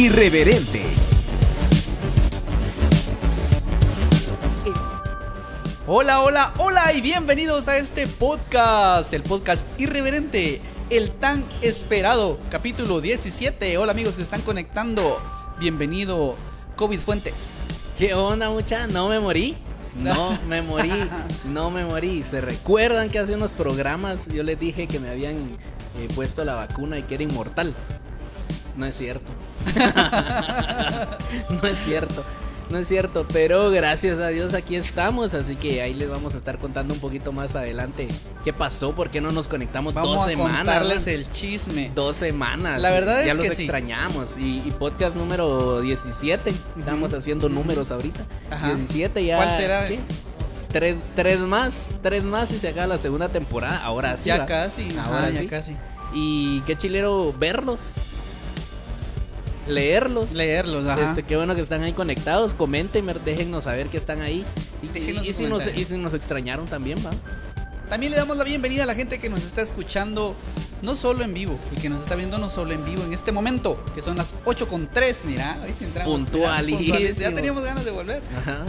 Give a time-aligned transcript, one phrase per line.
[0.00, 0.82] irreverente.
[5.86, 13.02] Hola, hola, hola y bienvenidos a este podcast, el podcast irreverente, el tan esperado capítulo
[13.02, 13.76] 17.
[13.76, 15.20] Hola amigos que están conectando,
[15.58, 16.34] bienvenido
[16.76, 17.50] COVID Fuentes.
[17.98, 18.86] ¿Qué onda, mucha?
[18.86, 19.54] No me morí.
[19.96, 20.92] No me morí,
[21.44, 22.22] no me morí.
[22.22, 25.36] ¿Se recuerdan que hace unos programas yo les dije que me habían
[25.98, 27.74] eh, puesto la vacuna y que era inmortal?
[28.78, 29.30] No es cierto.
[31.62, 32.24] no es cierto.
[32.70, 36.36] No es cierto, pero gracias a Dios aquí estamos, así que ahí les vamos a
[36.36, 38.06] estar contando un poquito más adelante
[38.44, 40.56] qué pasó, por qué no nos conectamos Vamos dos a semanas.
[40.58, 41.90] contarles el chisme.
[41.96, 42.80] Dos semanas.
[42.80, 43.62] La verdad ya es los que sí.
[43.62, 44.26] extrañamos.
[44.38, 46.54] Y, y podcast número 17.
[46.78, 48.20] Estamos haciendo números ahorita.
[48.52, 48.68] Ajá.
[48.68, 49.36] 17 ya.
[49.38, 49.88] ¿Cuál será?
[49.88, 49.98] ¿qué?
[50.72, 51.88] Tres, tres más.
[52.04, 53.82] Tres más y se acaba la segunda temporada.
[53.82, 54.26] Ahora sí.
[54.26, 54.46] ya va.
[54.46, 55.46] casi, Ahora ajá, ya sí.
[55.48, 55.76] casi.
[56.14, 57.80] Y qué chilero verlos.
[59.70, 60.32] Leerlos.
[60.32, 61.08] Leerlos, ajá.
[61.10, 62.54] Este, qué bueno que están ahí conectados.
[62.54, 64.44] Comenten, déjennos saber que están ahí.
[64.82, 67.10] Y, y- y si nos, y si nos extrañaron también, va.
[67.88, 70.36] También le damos la bienvenida a la gente que nos está escuchando,
[70.80, 73.32] no solo en vivo, y que nos está viendo no solo en vivo en este
[73.32, 76.20] momento, que son las 8 con 3, mira, hoy sí entramos.
[76.20, 78.22] puntuales, Ya teníamos ganas de volver.
[78.38, 78.64] Ajá.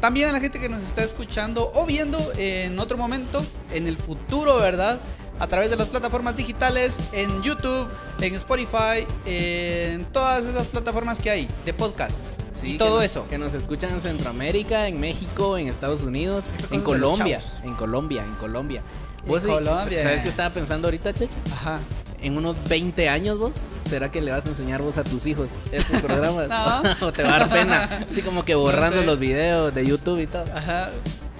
[0.00, 3.98] También a la gente que nos está escuchando o viendo en otro momento, en el
[3.98, 4.98] futuro, ¿verdad?
[5.42, 7.88] A través de las plataformas digitales, en YouTube,
[8.20, 12.20] en Spotify, en todas esas plataformas que hay de podcast.
[12.52, 13.26] Sí, y todo que- eso.
[13.28, 18.34] Que nos escuchan en Centroamérica, en México, en Estados Unidos, en Colombia, en Colombia, en
[18.36, 18.82] Colombia.
[19.26, 20.02] En sí, Colombia.
[20.04, 21.36] ¿Sabes qué estaba pensando ahorita, Checha?
[21.52, 21.80] Ajá.
[22.22, 23.56] En unos 20 años vos,
[23.90, 26.46] ¿será que le vas a enseñar vos a tus hijos estos programas?
[27.00, 27.06] No.
[27.08, 29.06] o te va a dar pena, así como que borrando sé.
[29.06, 30.44] los videos de YouTube y todo.
[30.54, 30.90] Ajá.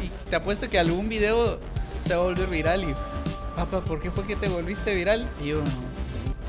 [0.03, 1.61] Y te apuesto que algún video
[2.05, 2.95] se va a volver viral y,
[3.57, 5.29] papá, ¿por qué fue que te volviste viral?
[5.43, 5.61] Y yo,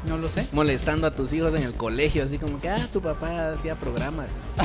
[0.08, 0.48] no, lo sé.
[0.52, 4.28] Molestando a tus hijos en el colegio, así como que, ah, tu papá hacía programas.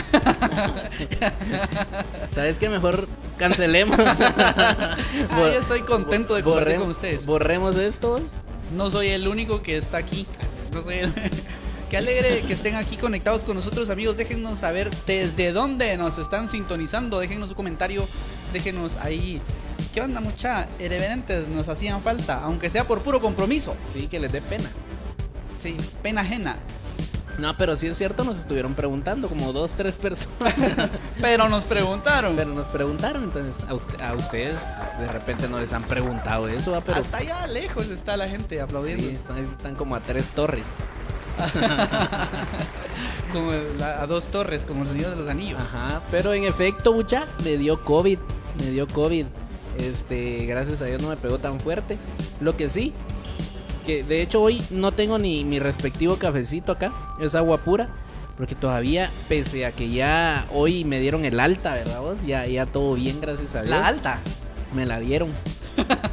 [2.34, 2.68] ¿Sabes qué?
[2.68, 3.98] Mejor cancelemos.
[5.30, 7.26] Ah, yo estoy contento de Borrem- con ustedes.
[7.26, 8.22] Borremos estos.
[8.76, 10.26] No soy el único que está aquí.
[10.72, 11.12] No soy el...
[11.90, 14.16] Qué alegre que estén aquí conectados con nosotros, amigos.
[14.16, 17.20] Déjennos saber desde dónde nos están sintonizando.
[17.20, 18.06] Déjenos su comentario.
[18.52, 19.40] Déjenos ahí.
[19.98, 20.68] ¿Qué onda, mucha?
[20.78, 23.74] Irreverentes nos hacían falta, aunque sea por puro compromiso.
[23.82, 24.68] Sí, que les dé pena.
[25.58, 26.54] Sí, pena ajena.
[27.36, 30.54] No, pero sí es cierto, nos estuvieron preguntando, como dos, tres personas.
[31.20, 32.36] Pero nos preguntaron.
[32.36, 34.54] pero nos preguntaron, entonces a, usted- a ustedes
[35.00, 36.80] de repente no les han preguntado eso, ¿va?
[36.80, 39.02] pero Hasta allá lejos está la gente aplaudiendo.
[39.02, 40.66] sí, están, están como a tres torres.
[43.32, 45.58] Como la- a dos torres, como el Señor de los Anillos.
[45.60, 48.18] Ajá, pero en efecto, mucha, me dio COVID,
[48.60, 49.26] me dio COVID.
[49.78, 51.96] Este, gracias a Dios no me pegó tan fuerte.
[52.40, 52.92] Lo que sí,
[53.86, 57.88] que de hecho hoy no tengo ni mi respectivo cafecito acá, es agua pura.
[58.36, 62.18] Porque todavía, pese a que ya hoy me dieron el alta, ¿verdad vos?
[62.24, 63.70] Ya, ya todo bien, gracias a Dios.
[63.70, 64.20] La alta.
[64.72, 65.30] Me la dieron.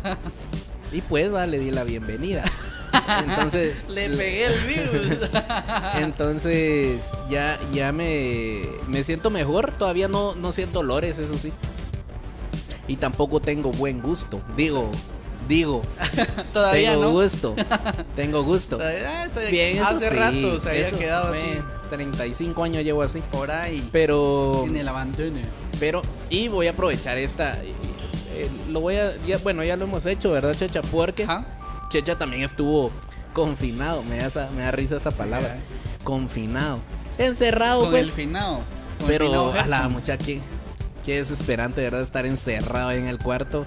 [0.91, 2.43] y pues, va, le di la bienvenida.
[3.19, 5.29] Entonces, Le pegué el virus.
[5.95, 6.99] entonces
[7.29, 9.73] ya, ya me, me siento mejor.
[9.73, 11.51] Todavía no, no siento olores, eso sí.
[12.87, 14.41] Y tampoco tengo buen gusto.
[14.55, 14.89] Digo,
[15.47, 15.81] digo,
[16.53, 17.11] Todavía tengo no.
[17.11, 17.55] gusto.
[18.15, 18.79] Tengo gusto.
[18.81, 21.41] Ah, eso de- Bien, eso hace sí, rato se había eso, quedado así.
[21.45, 23.21] eh, 35 años llevo así.
[23.31, 23.87] Por ahí.
[23.91, 25.39] Pero, En el abandono.
[25.79, 27.63] pero, y voy a aprovechar esta.
[27.63, 27.73] eh,
[28.33, 30.81] eh, lo voy a, ya- bueno, ya lo hemos hecho, ¿verdad, Checha?
[30.81, 31.45] Porque Ajá.
[31.89, 32.91] Checha también estuvo
[33.33, 34.01] confinado.
[34.03, 35.57] Me da, esa- me da risa esa palabra.
[36.03, 36.79] confinado.
[37.17, 38.03] Encerrado, Con pues.
[38.03, 38.59] el finado.
[38.99, 40.25] Con el finado pero a la muchacha,
[41.05, 42.01] qué, desesperante, ¿verdad?
[42.01, 43.65] Estar encerrado en el cuarto.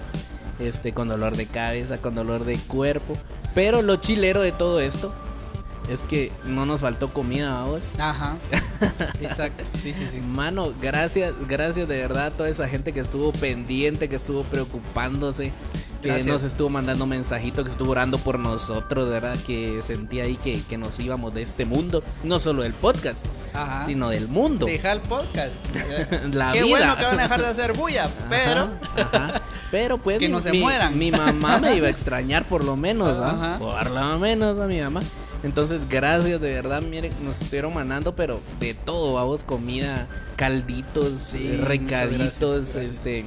[0.59, 3.13] Este, con dolor de cabeza, con dolor de cuerpo.
[3.55, 5.15] Pero lo chilero de todo esto
[5.89, 7.81] es que no nos faltó comida, vamos.
[7.97, 8.37] Ajá.
[9.21, 9.63] Exacto.
[9.81, 10.19] Sí, sí, sí.
[10.19, 15.51] Mano, gracias, gracias de verdad a toda esa gente que estuvo pendiente, que estuvo preocupándose,
[16.01, 16.27] que Gracias.
[16.27, 20.61] nos estuvo mandando mensajitos, que estuvo orando por nosotros, de verdad, que sentía ahí que,
[20.63, 23.17] que nos íbamos de este mundo, no solo del podcast,
[23.53, 23.85] Ajá.
[23.85, 24.65] sino del mundo.
[24.65, 25.53] Deja el podcast.
[26.33, 26.77] La Qué vida.
[26.77, 28.69] bueno que van a dejar de hacer bulla, pero.
[28.95, 29.41] Ajá.
[29.71, 30.97] Pero pues Que mi, no se mi- mueran.
[30.97, 33.31] mi mamá me iba a extrañar por lo menos, ¿va?
[33.31, 33.59] Ajá.
[33.59, 35.01] Por lo menos a mi mamá.
[35.43, 40.07] Entonces, gracias, de verdad, miren, nos estuvieron mandando, pero de todo, vamos, comida,
[40.37, 42.75] calditos, Sí, recaditos, gracias, gracias.
[42.95, 43.25] este,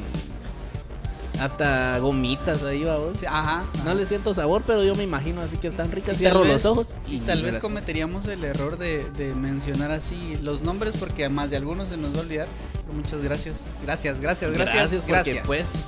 [1.40, 3.18] hasta gomitas ahí, vamos.
[3.18, 3.64] Sí, Ajá.
[3.84, 6.16] No le siento sabor, pero yo me imagino así que están ricas.
[6.16, 10.62] Y Cierro los ojos Y tal vez cometeríamos el error de, de mencionar así los
[10.62, 12.46] nombres porque a más de algunos se nos va a olvidar.
[12.72, 13.60] Pero muchas gracias.
[13.84, 14.74] Gracias, gracias, gracias.
[14.76, 15.86] Gracias, porque pues es-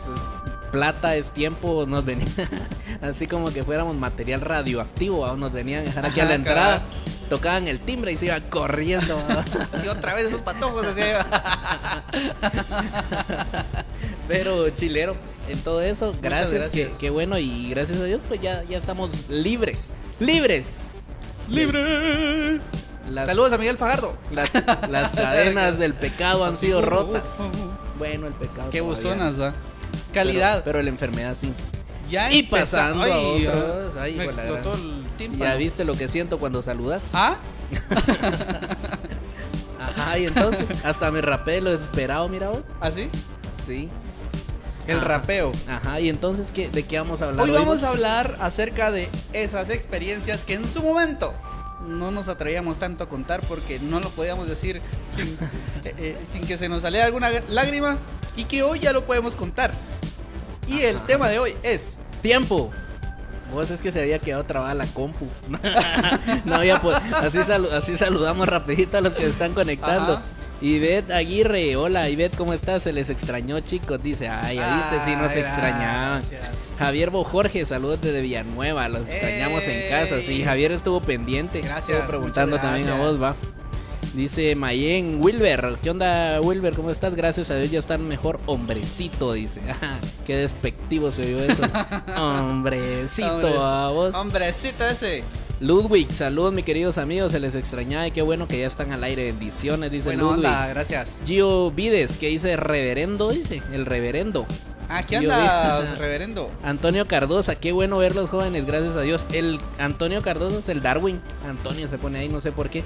[0.72, 2.26] plata es tiempo, nos venía
[3.00, 6.82] así como que fuéramos material radioactivo, nos venían a dejar aquí a la Ajá, entrada.
[7.30, 9.16] tocaban el timbre y se iban corriendo.
[9.84, 11.00] Y otra vez esos patojos así.
[14.28, 15.16] Pero chilero,
[15.48, 16.90] en todo eso, gracias, gracias.
[16.92, 20.90] Que, que bueno y gracias a Dios pues ya, ya estamos libres, libres.
[21.48, 22.60] ¡Libre!
[23.10, 24.16] Las, Saludos a Miguel Fajardo.
[24.32, 24.50] las,
[24.88, 27.22] las cadenas del pecado han sido rotas.
[27.98, 28.70] Bueno, el pecado.
[28.70, 29.02] Qué todavía.
[29.02, 29.50] buzonas, va.
[29.50, 30.62] Pero- Calidad.
[30.64, 31.52] Pero, la enfermedad sí.
[32.10, 35.44] ya y pasando a Ay, otros, ay, me hijo de la explotó gran- el tímpano.
[35.44, 37.10] ¿Ya viste lo que siento cuando saludas?
[37.12, 37.36] ¿Ah?
[39.78, 42.62] Ajá, y entonces, hasta me rapé lo desesperado, mira vos.
[42.80, 43.10] ¿Así?
[43.66, 43.88] Sí.
[44.86, 45.04] El Ajá.
[45.06, 45.52] rapeo.
[45.68, 47.56] Ajá, y entonces, ¿qué, ¿de qué vamos a hablar Hoy hoy?
[47.58, 51.32] vamos a hablar acerca de esas experiencias que en su momento
[51.88, 54.80] no nos atrevíamos tanto a contar porque no lo podíamos decir
[55.14, 55.26] sin,
[55.84, 57.98] eh, eh, sin que se nos saliera alguna lágrima
[58.36, 59.72] y que hoy ya lo podemos contar.
[60.66, 62.70] Y el tema de hoy es ¡Tiempo!
[63.52, 65.26] Vos es que se había quedado trabada la compu.
[66.44, 70.14] no había po- así, salu- así saludamos rapidito a los que se están conectando.
[70.14, 70.22] Ajá.
[70.60, 72.82] Ivette Aguirre, hola Ivette, ¿cómo estás?
[72.84, 74.02] Se les extrañó, chicos.
[74.02, 76.22] Dice, ay, ya viste, sí nos extrañaban.
[76.78, 80.22] Javier Bojorge, saludos desde Villanueva, los extrañamos en casa.
[80.22, 80.42] Sí.
[80.42, 81.60] Javier estuvo pendiente.
[81.60, 83.34] Gracias, Estuvo preguntando también a vos, va.
[84.14, 86.74] Dice Mayen Wilber, ¿qué onda Wilber?
[86.76, 87.16] ¿Cómo estás?
[87.16, 89.60] Gracias a Dios ya están mejor hombrecito, dice.
[90.24, 91.62] Qué despectivo se vio eso.
[92.16, 94.14] hombrecito Hombre- a vos.
[94.14, 95.24] Hombrecito ese.
[95.68, 99.02] Ludwig, saludos mis queridos amigos, se les extrañaba y qué bueno que ya están al
[99.02, 99.24] aire.
[99.24, 100.36] Bendiciones, dice Buena Ludwig.
[100.36, 101.16] onda, gracias.
[101.24, 104.46] Gio Vides, que dice reverendo, dice, el reverendo.
[104.90, 106.50] Aquí andas, vi- reverendo.
[106.62, 109.24] Antonio Cardosa, qué bueno ver los jóvenes, gracias a Dios.
[109.32, 111.18] El Antonio Cardosa es el Darwin.
[111.48, 112.84] Antonio se pone ahí, no sé por qué.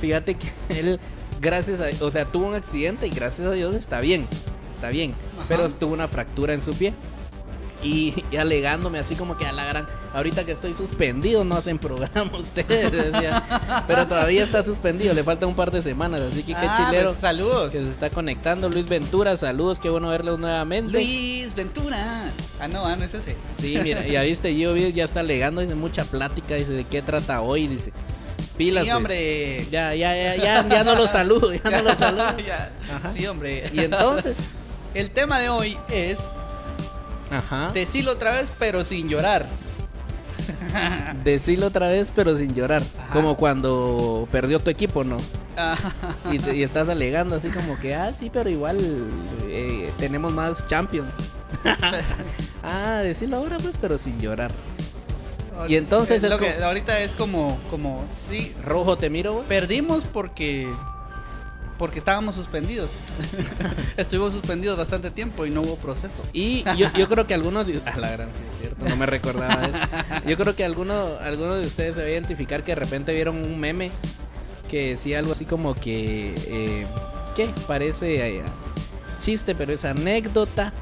[0.00, 0.48] Fíjate que
[0.80, 0.98] él,
[1.40, 4.26] gracias a, o sea, tuvo un accidente y gracias a Dios está bien,
[4.74, 5.14] está bien.
[5.36, 5.44] Ajá.
[5.46, 6.92] Pero tuvo una fractura en su pie.
[7.86, 11.78] Y, y alegándome así como que a la gran, ahorita que estoy suspendido no hacen
[11.78, 13.42] programa ustedes, decía.
[13.86, 17.10] Pero todavía está suspendido, le falta un par de semanas, así que qué Ah, chilero
[17.10, 17.70] pues, saludos.
[17.70, 18.68] que se está conectando.
[18.68, 20.92] Luis Ventura, saludos, qué bueno verlos nuevamente.
[20.92, 22.32] Luis Ventura.
[22.60, 23.36] Ah, no, ah, no es ese.
[23.56, 27.02] Sí, mira, ya viste, yo vi, ya está alegando, dice mucha plática, dice de qué
[27.02, 27.92] trata hoy, dice.
[28.56, 28.96] Pilas, sí, pues.
[28.96, 29.66] hombre.
[29.70, 32.36] Ya, ya, ya, ya, ya no lo saludo, ya no lo saludo.
[32.38, 32.70] Ya.
[33.14, 33.70] Sí, hombre.
[33.72, 34.50] Y entonces,
[34.94, 36.32] El tema de hoy es
[37.30, 39.46] ajá, decirlo otra vez, pero sin llorar.
[41.24, 43.12] decirlo otra vez, pero sin llorar, Ajá.
[43.12, 45.16] como cuando perdió tu equipo, ¿no?
[45.56, 45.76] Ah,
[46.30, 48.78] Y, te- y estás alegando así como que, ah, sí, pero igual
[49.48, 51.12] eh, tenemos más champions.
[52.62, 54.52] ah, decirlo ahora, pues, pero sin llorar.
[55.68, 59.46] Y entonces lo es que como- ahorita es como, como, sí, Rojo, te miro, güey.
[59.46, 60.68] perdimos porque,
[61.78, 62.90] porque estábamos suspendidos.
[63.96, 66.22] Estuvimos suspendidos bastante tiempo y no hubo proceso.
[66.32, 69.62] Y yo, yo creo que algunos de, a la gran, es cierto, no me recordaba
[69.62, 69.78] eso.
[70.26, 73.36] Yo creo que algunos algunos de ustedes se va a identificar que de repente vieron
[73.36, 73.90] un meme
[74.68, 76.86] que decía algo así como que eh.
[77.66, 78.42] Parece eh,
[79.20, 80.72] chiste, pero es anécdota.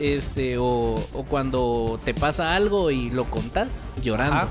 [0.00, 4.36] Este, o, o cuando te pasa algo y lo contás llorando.
[4.36, 4.48] Ajá.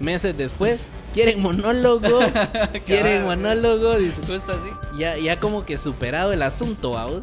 [0.00, 2.20] Meses después, quieren monólogo,
[2.86, 4.20] quieren monólogo, dice.
[4.26, 4.98] Justo así.
[4.98, 7.22] Ya, ya como que superado el asunto, vamos.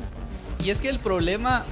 [0.63, 1.65] Y es que el problema,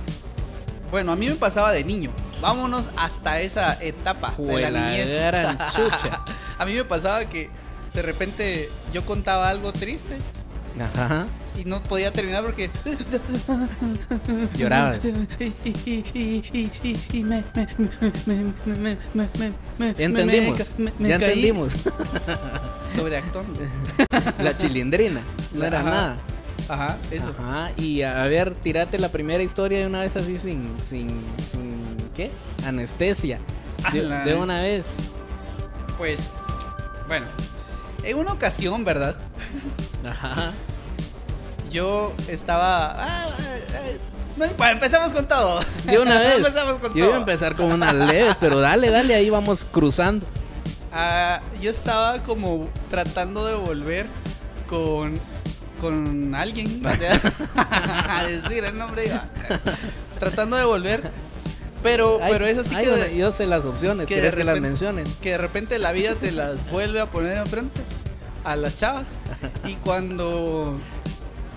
[0.92, 2.12] bueno, a mí me pasaba de niño.
[2.40, 5.08] Vámonos hasta esa etapa de la niñez.
[5.08, 6.24] gran chucha.
[6.58, 7.50] a mí me pasaba que
[7.94, 10.18] de repente yo contaba algo triste
[10.86, 11.28] Ajá.
[11.60, 12.70] Y no podía terminar porque.
[14.58, 15.04] Llorabas.
[17.14, 17.44] Y me.
[19.98, 20.60] Entendimos.
[21.00, 21.74] Ya entendimos.
[22.96, 23.60] Sobreactuando.
[24.40, 25.22] La chilindrina.
[25.54, 26.18] No era nada.
[26.70, 27.34] Ajá, eso.
[27.38, 31.22] Ajá, y a, a, ver, tirate la primera historia de una vez así sin, sin,
[31.38, 32.30] sin ¿qué?
[32.66, 33.40] Anestesia.
[33.94, 35.10] De, de, una vez.
[35.98, 36.30] Pues,
[37.08, 37.26] bueno,
[38.10, 39.16] en una ocasión, ¿verdad?
[40.08, 40.54] Ajá.
[41.72, 42.96] Yo estaba.
[42.98, 43.30] ah,
[44.38, 45.60] no, bueno, empezamos con todo.
[45.86, 46.38] De una vez.
[46.38, 50.26] empezamos con Yo iba a empezar con unas leves, pero dale, dale, ahí vamos cruzando.
[50.94, 54.06] Ah, yo estaba como tratando de volver
[54.70, 55.20] con.
[55.82, 56.82] con alguien.
[56.86, 57.20] o sea,
[58.18, 59.08] a decir el nombre.
[59.08, 59.26] iba.
[60.20, 61.12] Tratando de volver.
[61.84, 64.44] Pero, pero es así ay, que, bueno, yo sé las opciones, que de ¿quieres que
[64.44, 65.06] las repente- mencionen?
[65.22, 67.82] que de repente la vida te las vuelve a poner enfrente
[68.44, 69.16] a las chavas.
[69.66, 70.78] Y cuando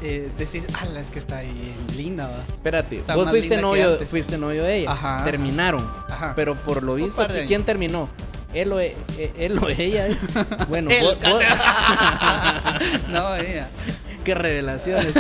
[0.03, 2.43] eh, decís, ala, es que está bien linda, va".
[2.49, 4.93] Espérate, Está vos fuiste novio, fuiste novio de ella.
[4.93, 5.25] Ajá.
[5.25, 5.87] Terminaron.
[6.09, 6.35] Ajá.
[6.37, 8.09] Pero por lo visto, ¿quién terminó?
[8.53, 10.09] Él o, e- e- él o ella.
[10.69, 11.43] Bueno, Él, vos- vos-
[13.09, 13.69] no, ella.
[14.25, 15.15] qué revelaciones.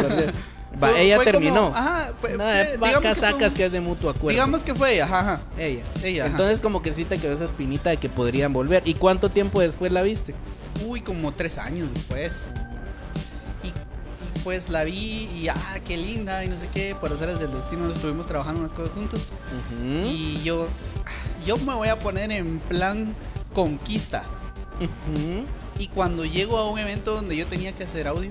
[0.74, 1.64] Va, Fue- ella fue terminó.
[1.66, 4.30] como- ajá, fue- No, fue- vacas que sacas que es de mutuo acuerdo.
[4.30, 5.40] Digamos que fue ella, ajá, ajá.
[5.58, 5.82] ella.
[6.02, 6.32] Ella, ajá.
[6.32, 8.82] Entonces como que sí te quedó esa espinita de que podrían volver.
[8.86, 10.34] ¿Y cuánto tiempo después la viste?
[10.86, 12.44] Uy, como tres años después.
[13.64, 13.72] Y, y
[14.44, 16.94] pues la vi y ah, qué linda y no sé qué.
[16.94, 19.26] Por hacer del destino estuvimos trabajando unas cosas juntos.
[20.06, 20.68] Y yo,
[21.44, 23.14] yo me voy a poner en plan
[23.52, 24.24] conquista.
[25.78, 28.30] Y cuando llego a un evento donde yo tenía que hacer audio,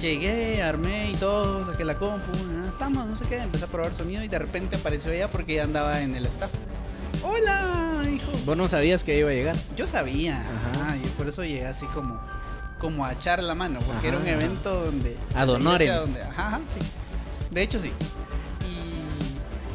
[0.00, 2.30] llegué, armé y todo, saqué la compu,
[2.68, 5.64] estamos, no sé qué, empecé a probar sonido y de repente apareció ella porque ella
[5.64, 6.50] andaba en el staff.
[7.22, 8.30] Hola, hijo.
[8.44, 9.56] Vos no sabías que iba a llegar.
[9.76, 10.96] Yo sabía, Ajá.
[10.96, 12.20] y por eso llegué así como,
[12.78, 15.16] como a echar la mano, porque era un evento donde...
[15.34, 16.78] Ad Donde, ajá, sí.
[17.50, 17.92] De hecho, sí.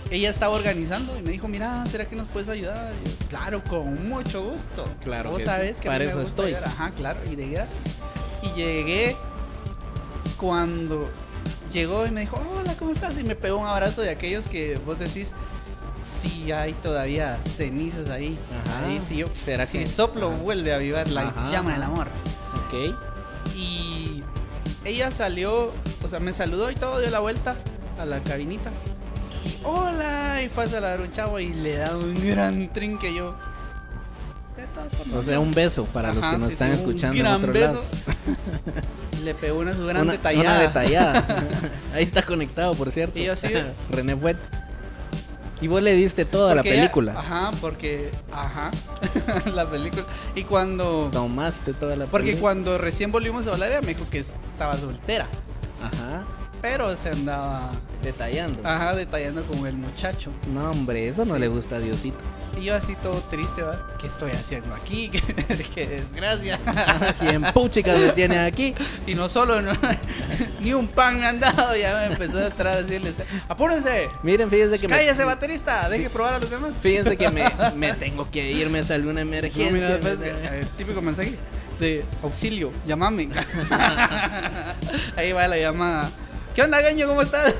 [0.10, 2.94] Y ella estaba organizando y me dijo, mira, ¿será que nos puedes ayudar?
[3.04, 4.86] Y yo, claro, con mucho gusto.
[5.04, 6.54] Claro Vos que sabes sí, que a mí para me eso gusta estoy.
[6.54, 6.66] ayudar.
[6.70, 7.76] Ajá, claro, y de gratis.
[8.44, 9.16] Y llegué
[10.44, 11.10] cuando
[11.72, 13.18] llegó y me dijo, hola, ¿cómo estás?
[13.18, 15.32] Y me pegó un abrazo de aquellos que vos decís,
[16.04, 18.38] sí hay todavía cenizas ahí.
[18.68, 18.88] Ajá.
[18.88, 20.38] Ahí sí yo, ¿Será si que- soplo Ajá.
[20.44, 22.08] vuelve a avivar la Ajá, llama del amor.
[22.68, 22.94] Ok.
[23.56, 24.22] Y
[24.84, 25.72] ella salió,
[26.04, 27.56] o sea, me saludó y todo, dio la vuelta
[27.98, 28.70] a la cabinita.
[29.46, 33.14] Y hola, y fue a saludar a un chavo y le da un gran trinque
[33.16, 33.34] yo.
[34.74, 36.80] De todas formas, O sea, un beso para los que nos sí, están sí, un
[36.80, 37.82] escuchando en gran beso.
[39.24, 40.50] Le pegó una su gran una, detallada.
[40.50, 41.26] una detallada.
[41.94, 43.18] Ahí está conectado, por cierto.
[43.20, 43.48] Y yo así-
[43.90, 44.38] René Fuet.
[45.62, 47.14] Y vos le diste toda la Porque ella- película.
[47.18, 48.12] ajá, porque.
[48.34, 48.70] Ajá.
[49.54, 50.04] la película.
[50.36, 51.10] Y cuando.
[51.14, 52.42] Tomaste toda la Porque película.
[52.42, 55.26] cuando recién volvimos a hablar, ella me dijo que estaba soltera.
[55.82, 56.24] Ajá.
[56.62, 57.72] Pero se andaba.
[58.02, 58.60] Detallando.
[58.68, 60.32] Ajá, detallando con el muchacho.
[60.54, 61.40] No, hombre, eso no Sí.
[61.40, 62.18] le gusta a Diosito.
[62.58, 63.82] Y yo así todo triste, ¿verdad?
[64.00, 65.10] ¿Qué estoy haciendo aquí?
[65.76, 66.60] ¡Qué desgracia!
[67.20, 68.76] ¿Quién puchica se tiene aquí?
[69.08, 69.72] y no solo, no,
[70.62, 73.16] ni un pan me han dado, ya me empezó a entrar a decirles,
[73.50, 74.10] ¡apúrense!
[74.22, 75.90] Miren, fíjense que me, ¡Cállese, baterista!
[75.90, 76.72] ¡Deje probar a los demás!
[76.80, 79.72] fíjense que me, me tengo que ir, me salió una No, emergencia.
[79.72, 80.28] mira, me-
[80.60, 81.36] eh, típico mensaje
[81.80, 83.30] de auxilio, llamame.
[85.18, 86.10] Ahí va la llamada.
[86.56, 87.08] ¿Qué onda, Gaño?
[87.08, 87.56] ¿Cómo estás?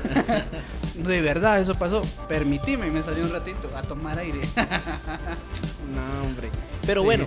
[0.94, 2.02] De verdad, eso pasó.
[2.28, 4.40] Permitime, me salió un ratito a tomar aire.
[5.94, 6.50] No, hombre.
[6.86, 7.04] Pero Sí.
[7.04, 7.26] bueno,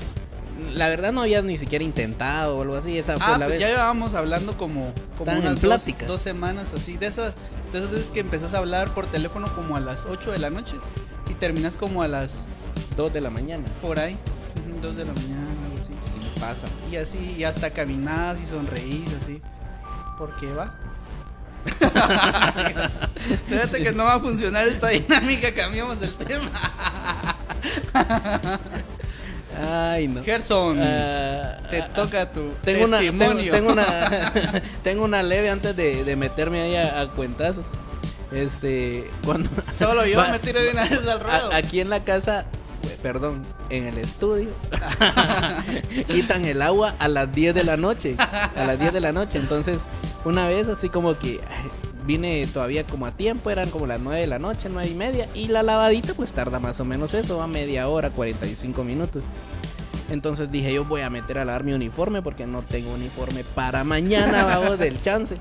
[0.73, 2.97] la verdad no habías ni siquiera intentado o algo así.
[2.97, 3.59] Esa fue Ah, la pues vez.
[3.59, 6.97] ya llevábamos hablando como, como unas dos, dos semanas así.
[6.97, 7.33] De esas,
[7.71, 10.49] de esas veces que empezás a hablar por teléfono como a las 8 de la
[10.49, 10.75] noche
[11.29, 12.45] y terminas como a las
[12.95, 13.63] Dos de la mañana.
[13.81, 14.17] por ahí,
[14.81, 15.93] 2 de la mañana, algo así.
[16.01, 16.67] Sí, pasa.
[16.91, 19.39] Y así, y hasta caminás y sonreís así.
[20.17, 20.47] ¿Por qué
[22.55, 23.33] Sí.
[23.49, 26.49] Fíjate que no va a funcionar esta dinámica, cambiamos el tema.
[29.69, 30.23] Ay, no.
[30.23, 33.51] Gerson, Ah, te ah, toca tu tengo una, tengo, testimonio.
[33.53, 34.31] tengo una
[34.83, 37.65] tengo una leve antes de, de meterme ahí a, a cuentazos.
[38.31, 41.51] Este, cuando Solo yo Va- me tiro de una vez al ruedo.
[41.51, 42.45] a- aquí en la casa,
[43.01, 44.49] perdón, en el estudio
[46.07, 49.37] quitan el agua a las 10 de la noche, a las 10 de la noche,
[49.39, 49.77] entonces
[50.25, 51.39] una vez así como que
[52.05, 55.27] vine todavía como a tiempo, eran como las 9 de la noche, 9 y media
[55.33, 59.23] y la lavadita pues tarda más o menos eso, va media hora, 45 minutos.
[60.09, 63.83] Entonces dije, yo voy a meter a lavar mi uniforme porque no tengo uniforme para
[63.83, 65.37] mañana, vamos, del chance.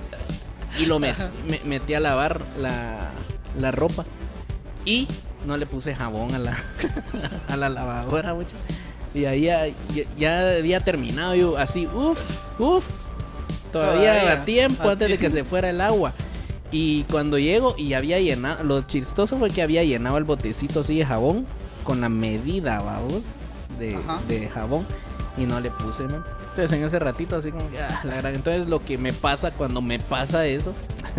[0.78, 1.14] Y lo met-
[1.48, 3.10] me, metí a lavar la,
[3.60, 4.04] la ropa.
[4.84, 5.06] Y
[5.46, 6.56] no le puse jabón a la,
[7.48, 8.56] a la lavadora, mucha.
[9.14, 12.20] Y ahí ya, ya, ya había terminado yo así, uff,
[12.58, 13.06] uff.
[13.72, 16.12] Todavía, Todavía, a tiempo a antes de que se fuera el agua.
[16.70, 20.98] Y cuando llego y había llenado, lo chistoso fue que había llenado el botecito así
[20.98, 21.46] de jabón
[21.84, 23.22] con la medida, vamos,
[23.78, 23.98] de,
[24.28, 24.86] de jabón.
[25.38, 26.24] Y no le puse, man.
[26.40, 28.34] Entonces en ese ratito así como que, ah, la gran.
[28.34, 30.72] Entonces lo que me pasa cuando me pasa eso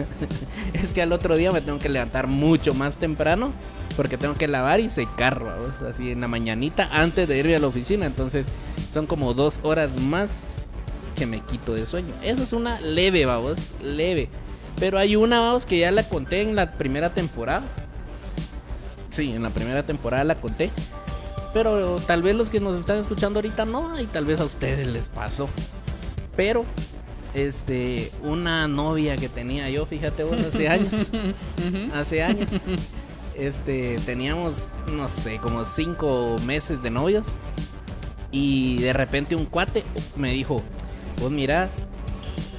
[0.73, 3.53] es que al otro día me tengo que levantar mucho más temprano
[3.95, 7.59] porque tengo que lavar y secar, vamos, así en la mañanita antes de irme a
[7.59, 8.05] la oficina.
[8.05, 8.45] Entonces
[8.93, 10.41] son como dos horas más
[11.15, 12.13] que me quito de sueño.
[12.21, 14.29] Eso es una leve, vamos, leve.
[14.79, 17.63] Pero hay una, vamos, que ya la conté en la primera temporada.
[19.09, 20.69] Sí, en la primera temporada la conté.
[21.53, 24.85] Pero tal vez los que nos están escuchando ahorita no, y tal vez a ustedes
[24.85, 25.49] les pasó.
[26.35, 26.65] Pero,
[27.37, 31.11] este, una novia que tenía yo, fíjate vos, hace años.
[31.93, 32.49] hace años.
[33.35, 34.53] Este, teníamos,
[34.91, 37.27] no sé, como cinco meses de novios.
[38.31, 39.83] Y de repente un cuate
[40.15, 40.61] me dijo,
[41.17, 41.69] pues mira,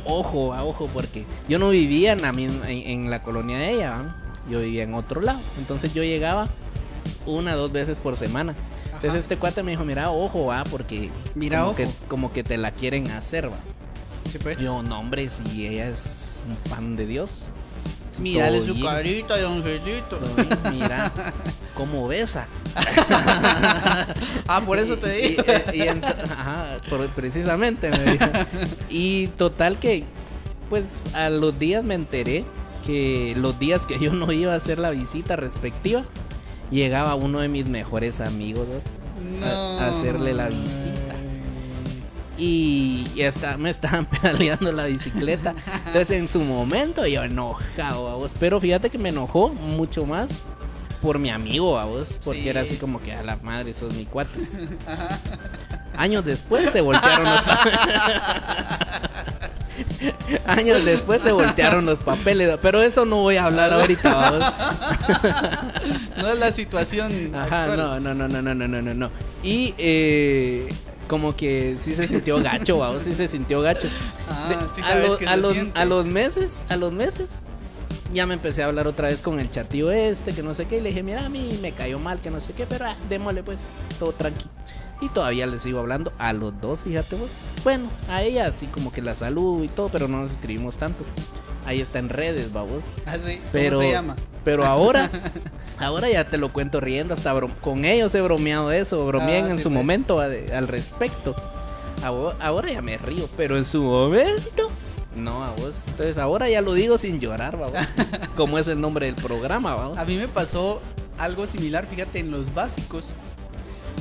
[0.06, 3.72] ojo a ojo, porque yo no vivía en la, misma- en, en la colonia de
[3.72, 4.16] ella,
[4.48, 5.40] yo vivía en otro lado.
[5.58, 6.48] Entonces yo llegaba
[7.26, 8.54] una dos veces por semana.
[8.94, 11.76] Entonces este cuate me dijo, mira, ojo, va, porque Mira, como, ojo.
[11.76, 13.56] Que, como que te la quieren hacer, va.
[14.30, 14.58] Sí, pues.
[14.58, 17.44] Yo, no, hombre, si ella es un pan de Dios.
[18.20, 20.18] Mírale su carita de angelito.
[20.72, 21.12] Mira,
[21.74, 22.46] cómo besa.
[24.48, 25.44] ah, por eso te Y- digo.
[25.72, 28.24] y- y ent- ajá, por- precisamente me dijo.
[28.90, 30.04] Y total que,
[30.68, 30.82] pues
[31.14, 32.44] a los días me enteré
[32.86, 36.04] que los días que yo no iba a hacer la visita respectiva,
[36.70, 38.66] llegaba uno de mis mejores amigos
[39.44, 41.14] a hacerle la visita
[42.38, 43.04] y,
[43.58, 45.54] me estaban pedaleando la bicicleta.
[45.86, 50.44] Entonces en su momento yo enojado a vos, pero fíjate que me enojó mucho más
[51.02, 54.04] por mi amigo a vos, porque era así como que a la madre sos mi
[54.04, 54.40] cuate.
[55.96, 57.42] Años después se voltearon los
[60.46, 64.30] Años después se voltearon los papeles, pero eso no voy a hablar ahorita.
[64.30, 64.44] ¿vos?
[66.16, 67.34] no es la situación.
[67.34, 68.02] Ajá, actual.
[68.02, 69.10] no, no, no, no, no, no, no, no.
[69.42, 70.68] Y eh,
[71.08, 73.88] como que sí se sintió gacho, vamos, sí se sintió gacho.
[74.28, 75.78] Ah, De- sí a, sabes los, que a, se los, siente.
[75.78, 77.46] a los meses, a los meses,
[78.14, 80.78] ya me empecé a hablar otra vez con el chatío este, que no sé qué,
[80.78, 82.96] y le dije, mira, a mí me cayó mal, que no sé qué, pero ah,
[83.08, 83.58] démosle pues,
[83.98, 84.46] todo tranqui.
[85.00, 87.30] Y todavía le sigo hablando a los dos, fíjate vos.
[87.62, 91.04] Bueno, a ella así como que la salud y todo, pero no nos escribimos tanto.
[91.66, 92.82] Ahí está en redes, babos.
[93.06, 93.36] Ah, sí.
[93.36, 94.16] ¿Cómo Pero, se llama?
[94.44, 95.08] pero ahora,
[95.80, 99.56] ahora ya te lo cuento riendo, hasta con ellos he bromeado eso, bromeé Ah, en
[99.58, 99.74] sí, su sí.
[99.74, 101.34] momento al respecto.
[102.02, 104.70] Ahora ya me río, pero en su momento,
[105.16, 105.74] no a vos.
[105.88, 107.74] Entonces ahora ya lo digo sin llorar, babos.
[108.36, 109.98] como es el nombre del programa, babos.
[109.98, 110.80] A mí me pasó
[111.18, 113.06] algo similar, fíjate, en los básicos.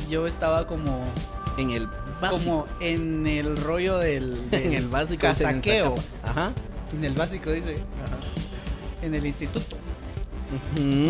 [0.10, 1.00] Yo estaba como,
[1.58, 1.88] En el
[2.22, 2.44] básico.
[2.44, 5.22] como en el rollo del, del en el básico.
[5.22, 5.96] casaqueo.
[6.24, 6.52] Ajá.
[6.94, 7.80] En el básico dice,
[9.02, 9.76] en el instituto.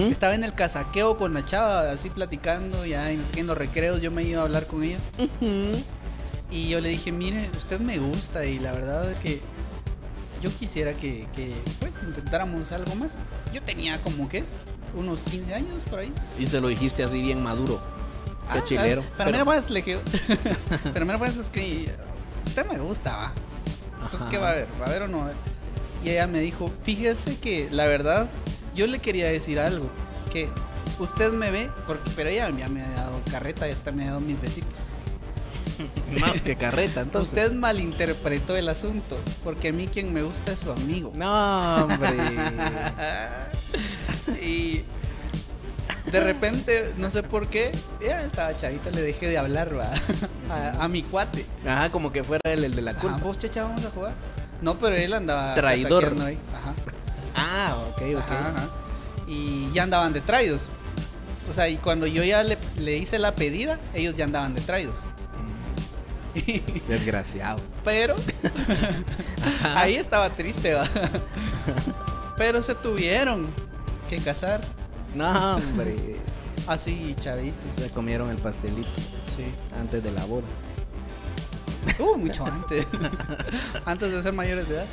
[0.10, 3.48] Estaba en el casaqueo con la chava, así platicando, ya, y no sé qué, en
[3.48, 4.98] los recreos yo me iba a hablar con ella.
[6.50, 9.42] Y yo le dije, mire, usted me gusta y la verdad es que
[10.42, 13.14] yo quisiera que, que, pues intentáramos algo más.
[13.54, 14.44] Yo tenía como que
[14.96, 16.14] unos 15 años por ahí.
[16.40, 17.82] Y se lo dijiste así bien maduro.
[18.54, 19.04] Qué Ah, chilero.
[19.06, 20.00] ah, Pero, mira, pues le dije,
[20.94, 21.90] pero mira, pues es que
[22.46, 23.34] usted me gusta, va.
[24.04, 24.30] Entonces, Ajá.
[24.30, 24.68] ¿qué va a haber?
[24.80, 25.38] ¿Va a haber o no va a haber?
[26.06, 28.30] Y ella me dijo, fíjese que la verdad,
[28.78, 29.90] yo le quería decir algo.
[30.32, 30.50] Que
[31.00, 34.08] usted me ve, porque, pero ella ya me ha dado carreta y hasta me ha
[34.08, 34.74] dado mis besitos.
[36.20, 37.30] Más que carreta, entonces.
[37.30, 41.12] Usted malinterpretó el asunto, porque a mí quien me gusta es su amigo.
[41.16, 42.10] No, hombre.
[44.42, 44.84] y
[46.12, 49.92] de repente, no sé por qué, ya estaba chavita, le dejé de hablar va,
[50.50, 51.46] a, a mi cuate.
[51.66, 53.18] Ajá, como que fuera él el de la Ajá, culpa.
[53.18, 54.16] vos, checha, vamos a jugar.
[54.62, 55.54] No, pero él andaba.
[55.54, 56.16] Traidor.
[56.22, 56.40] ahí.
[56.56, 56.74] Ajá.
[57.38, 58.22] Ah, ok, ok.
[58.32, 58.70] Ajá, ajá.
[59.28, 60.64] Y ya andaban de traídos.
[61.50, 64.62] O sea, y cuando yo ya le, le hice la pedida, ellos ya andaban de
[64.62, 64.96] traídos.
[66.88, 67.60] Desgraciado.
[67.84, 68.16] Pero
[69.76, 70.86] ahí estaba triste, va.
[72.38, 73.48] Pero se tuvieron
[74.10, 74.62] que casar.
[75.16, 75.96] No, hombre.
[76.68, 77.66] Así, chavitos.
[77.78, 78.90] Se comieron el pastelito
[79.36, 79.46] Sí.
[79.80, 80.46] antes de la boda.
[82.00, 82.86] Uh, mucho antes.
[83.86, 84.86] antes de ser mayores de edad.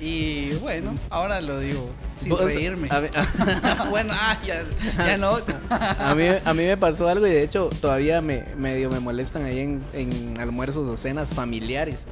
[0.00, 1.88] Y bueno, ahora lo digo
[2.20, 2.88] sin reírme.
[2.90, 3.08] A, mí-
[3.90, 4.62] bueno, ah, ya,
[4.98, 5.38] ya no.
[5.70, 9.44] a mí, a mí me pasó algo y de hecho todavía me medio me molestan
[9.44, 12.06] ahí en, en almuerzos o cenas familiares.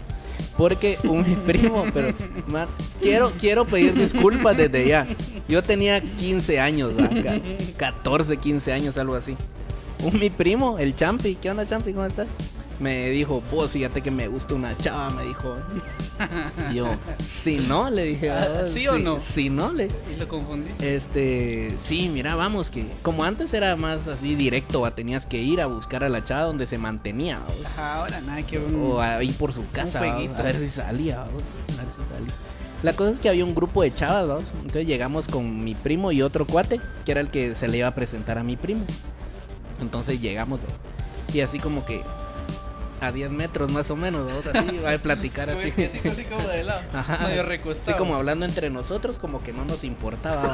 [0.56, 2.12] Porque un primo, pero
[2.46, 2.68] man,
[3.00, 5.06] quiero, quiero pedir disculpas desde ya.
[5.48, 6.92] Yo tenía 15 años.
[7.22, 7.40] Ca-
[7.78, 9.36] 14, 15 años, algo así.
[10.02, 11.92] Un mi primo, el Champi, ¿qué onda Champi?
[11.92, 12.26] ¿Cómo estás?
[12.80, 15.56] Me dijo, vos fíjate que me gusta una chava, me dijo.
[16.72, 16.88] Y yo,
[17.24, 20.96] si no, le dije, Ah, "Ah, ¿sí o no?" Si no, le Y lo confundiste.
[20.96, 25.66] este, sí, mira, vamos, que como antes era más así directo, tenías que ir a
[25.66, 27.38] buscar a la chava donde se mantenía,
[27.78, 28.74] ahora nada que un...
[28.92, 30.34] o a ir por su casa, fueguito.
[30.38, 31.24] a ver si salía, ¿va?
[31.24, 32.34] a ver si salía.
[32.82, 34.38] La cosa es que había un grupo de chavas, ¿va?
[34.56, 37.86] entonces llegamos con mi primo y otro cuate, que era el que se le iba
[37.86, 38.84] a presentar a mi primo.
[39.82, 40.60] Entonces llegamos,
[41.32, 42.02] y así como que
[43.02, 45.70] a 10 metros más o menos, así, va a platicar así.
[45.70, 46.82] Así, así como de lado.
[46.94, 47.26] Ajá.
[47.26, 47.90] Medio recostado.
[47.90, 50.50] Así como hablando entre nosotros, como que no nos importaba.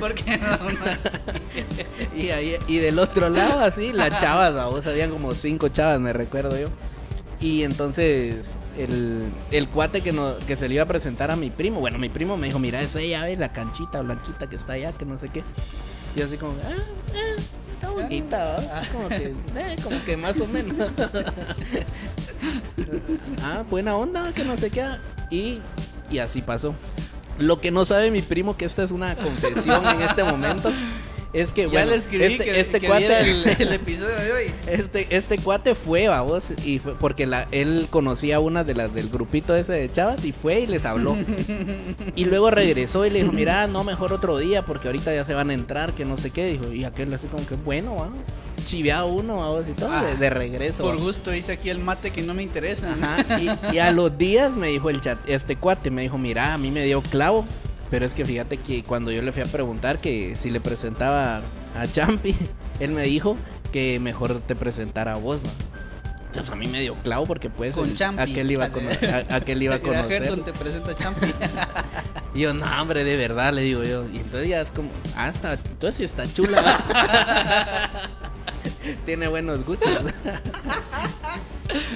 [0.00, 2.14] Porque no, no.
[2.16, 6.12] Y, ahí, y del otro lado, así, las chavas, vos habían como cinco chavas, me
[6.12, 6.68] recuerdo yo.
[7.40, 11.50] Y entonces, el, el cuate que, no, que se le iba a presentar a mi
[11.50, 14.74] primo, bueno, mi primo me dijo, mira, esa ella, ve la canchita blanquita que está
[14.74, 15.42] allá, que no sé qué.
[16.16, 16.76] Y así como, ah,
[17.14, 17.36] eh,
[17.72, 18.56] está bonita, ¿va?
[18.78, 20.76] Así como que, eh, como que más o menos.
[23.42, 24.86] ah, buena onda, que no sé qué.
[25.30, 25.60] Y,
[26.10, 26.74] y así pasó.
[27.38, 30.70] Lo que no sabe mi primo, que esta es una confesión en este momento,
[31.34, 34.32] Es que, Ya bueno, le escribí este, que, este que cuate, el, el episodio de
[34.32, 34.52] hoy.
[34.68, 38.94] este, este cuate fue, vamos, y fue porque la, él conocía a una de las
[38.94, 41.16] del grupito ese de chavas y fue y les habló.
[42.14, 45.34] y luego regresó y le dijo, mira, no, mejor otro día porque ahorita ya se
[45.34, 46.46] van a entrar, que no sé qué.
[46.46, 48.18] Dijo, y aquel así como que, bueno, vamos,
[48.64, 50.84] chiveado uno, vamos, y todo, de, Ah, de regreso.
[50.84, 52.92] Por gusto hice aquí el mate que no me interesa.
[52.94, 56.54] Ajá, y, y a los días me dijo el chat, este cuate me dijo, mira,
[56.54, 57.44] a mí me dio clavo,
[57.94, 61.42] pero es que fíjate que cuando yo le fui a preguntar que si le presentaba
[61.78, 62.34] a Champi,
[62.80, 63.36] él me dijo
[63.72, 65.48] que mejor te presentara a vos, ¿no?
[66.26, 68.20] Entonces a mí me dio clavo porque pues Con el- Champi.
[68.32, 68.90] aquel iba a, cono-
[69.30, 70.28] a- aquel iba a conocer.
[70.42, 71.26] Te presenta a Champi.
[72.34, 74.06] Y yo, no, hombre, de verdad, le digo yo.
[74.12, 76.80] Y entonces ya es como, ah, está, entonces sí está chula.
[79.06, 79.88] Tiene buenos gustos.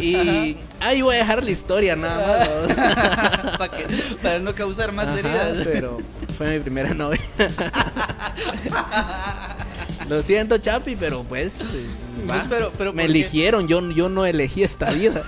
[0.01, 2.77] Y ahí voy a dejar la historia nada más.
[3.59, 3.87] para, que-
[4.23, 5.57] para no causar más Ajá, heridas.
[5.65, 5.99] pero
[6.37, 7.21] fue mi primera novia.
[10.09, 11.71] Lo siento, Chapi, pero pues.
[12.27, 15.23] Pues, pero- pero me eligieron, yo, yo no elegí esta vida.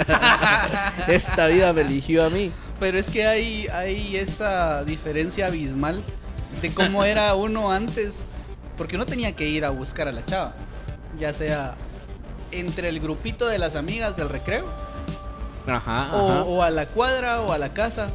[1.08, 2.50] esta vida me eligió a mí.
[2.78, 6.02] Pero es que hay, hay esa diferencia abismal
[6.62, 8.20] de cómo era uno antes.
[8.76, 10.54] Porque uno tenía que ir a buscar a la chava.
[11.18, 11.74] Ya sea
[12.52, 14.64] entre el grupito de las amigas del recreo.
[15.66, 16.10] Ajá.
[16.14, 16.42] O, ajá.
[16.44, 18.08] o a la cuadra o a la casa.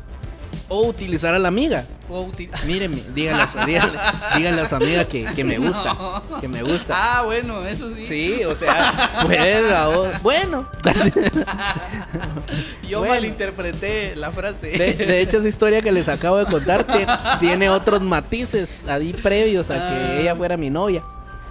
[0.67, 1.85] O utilizar a la amiga.
[2.09, 3.99] O uti- Mírenme, díganle, a su- díganle,
[4.37, 5.93] díganle a su amiga que, que me gusta.
[5.93, 6.41] No.
[6.41, 6.93] Que me gusta.
[6.97, 8.05] Ah, bueno, eso sí.
[8.05, 9.63] Sí, o sea, pues,
[9.95, 10.67] voz- bueno.
[12.89, 13.13] Yo Bueno.
[13.15, 14.71] malinterpreté la frase.
[14.71, 19.13] De, de hecho, esa historia que les acabo de contar tie- tiene otros matices ahí
[19.13, 20.19] previos a que Ah.
[20.19, 21.03] ella fuera mi novia.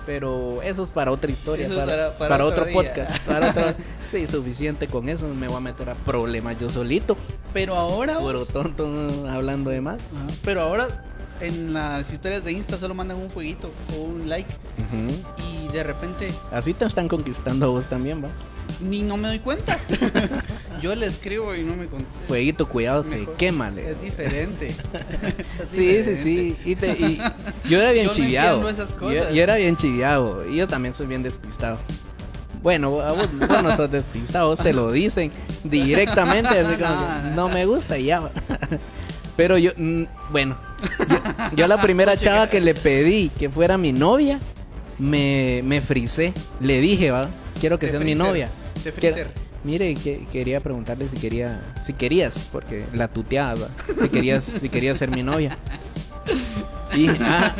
[0.06, 3.18] Pero eso es para otra historia, para, para- para para otro podcast.
[3.26, 3.64] Para otro,
[4.10, 5.26] sí, suficiente con eso.
[5.28, 7.16] Me voy a meter a problemas yo solito.
[7.54, 8.18] Pero ahora.
[8.18, 8.86] Puro vos- tonto
[9.30, 10.02] hablando de más.
[10.14, 10.86] Ajá, Pero ahora
[11.40, 14.52] en las historias de Insta solo mandan un fueguito o un like.
[15.48, 18.28] Y de repente Así te están conquistando a vos también, va.
[18.80, 19.78] Ni no me doy cuenta.
[20.80, 22.12] Yo le escribo y no me contesta.
[22.28, 23.72] Fueguito, cuidado, se quema.
[23.76, 24.74] Es diferente.
[25.66, 26.16] Es Sí, sí, diferente.
[26.22, 26.56] sí.
[26.64, 27.18] Y, te- y
[27.68, 28.68] yo era bien Yo chiviado.
[28.68, 29.32] esas Yo, cosas.
[29.32, 30.46] yo era bien chiviado.
[30.48, 31.78] Y yo también soy bien despistado.
[32.62, 35.30] Bueno, vos, vos no sos despistado, vos te lo dicen
[35.64, 36.58] directamente.
[36.58, 38.22] así como que, no me gusta y ya.
[39.36, 40.56] Pero yo, mm, bueno,
[41.08, 44.38] yo, yo la primera chava que le pedí que fuera mi novia,
[44.98, 46.32] me, me frisé.
[46.60, 47.28] Le dije, va,
[47.60, 48.50] quiero que seas mi novia.
[48.82, 49.28] De friser.
[49.62, 53.68] mire, que, quería preguntarle si quería, si querías, porque la tuteaba,
[54.02, 55.56] si querías, si querías ser mi novia.
[56.94, 57.54] Y, ah,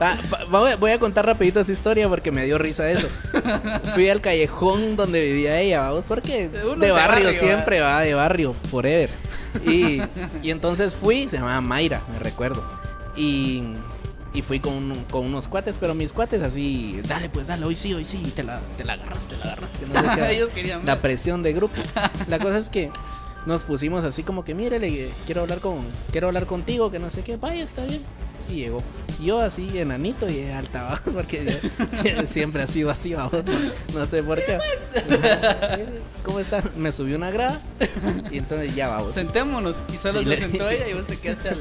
[0.00, 0.16] ah,
[0.50, 3.06] voy, a- voy a contar rapidito esa historia porque me dio risa eso.
[3.94, 8.00] Fui al callejón donde vivía ella, vamos, porque Uno de de barrio, barrio, siempre va,
[8.02, 9.08] de barrio, forever.
[9.66, 10.00] Y,
[10.42, 12.62] y entonces fui, se llamaba Mayra, me recuerdo.
[13.16, 13.62] Y,
[14.34, 17.92] y fui con, con unos cuates, pero mis cuates así, dale pues, dale, hoy sí,
[17.92, 19.70] hoy sí, y te la, te la agarras, te la agarras.
[19.72, 20.30] que no sé qué.
[20.36, 21.74] Ellos querían La presión de grupo.
[22.28, 22.90] La cosa es que
[23.46, 25.80] nos pusimos así como que, mire, quiero hablar con,
[26.12, 28.00] quiero hablar contigo, que no sé qué, vaya, está bien.
[28.48, 28.82] Y llegó.
[29.22, 31.00] Yo así, enanito y alta, ¿va?
[31.12, 31.58] porque
[32.26, 33.30] siempre ha sido así, ¿va?
[33.94, 34.56] no, sé por qué.
[34.56, 35.78] Ajá.
[36.24, 36.62] ¿Cómo está?
[36.76, 37.60] Me subió una grada
[38.30, 39.14] y entonces ya vamos.
[39.14, 39.76] Sentémonos.
[39.92, 41.58] Y solo Y se le- sentó ella y vos te quedaste al.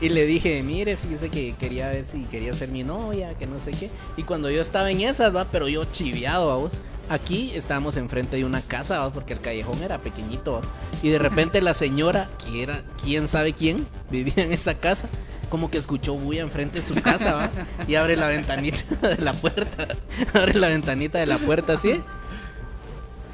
[0.00, 3.58] Y le dije, mire, fíjese que quería ver si quería ser mi novia, que no
[3.58, 3.90] sé qué.
[4.16, 6.74] Y cuando yo estaba en esas, va, pero yo chiviado, vamos.
[7.08, 10.60] Aquí estábamos enfrente de una casa, vamos, porque el callejón era pequeñito, ¿va?
[11.02, 15.08] Y de repente la señora, que era quién sabe quién, vivía en esa casa,
[15.48, 17.50] como que escuchó bulla enfrente de su casa, ¿va?
[17.88, 19.88] Y abre la ventanita de la puerta.
[20.34, 22.02] Abre la ventanita de la puerta así.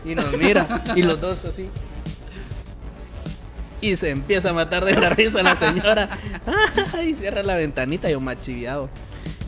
[0.05, 0.85] Y nos mira.
[0.95, 1.69] Y los dos así.
[3.83, 6.09] Y se empieza a matar de la risa la señora.
[7.05, 8.89] y cierra la ventanita, yo machiviado.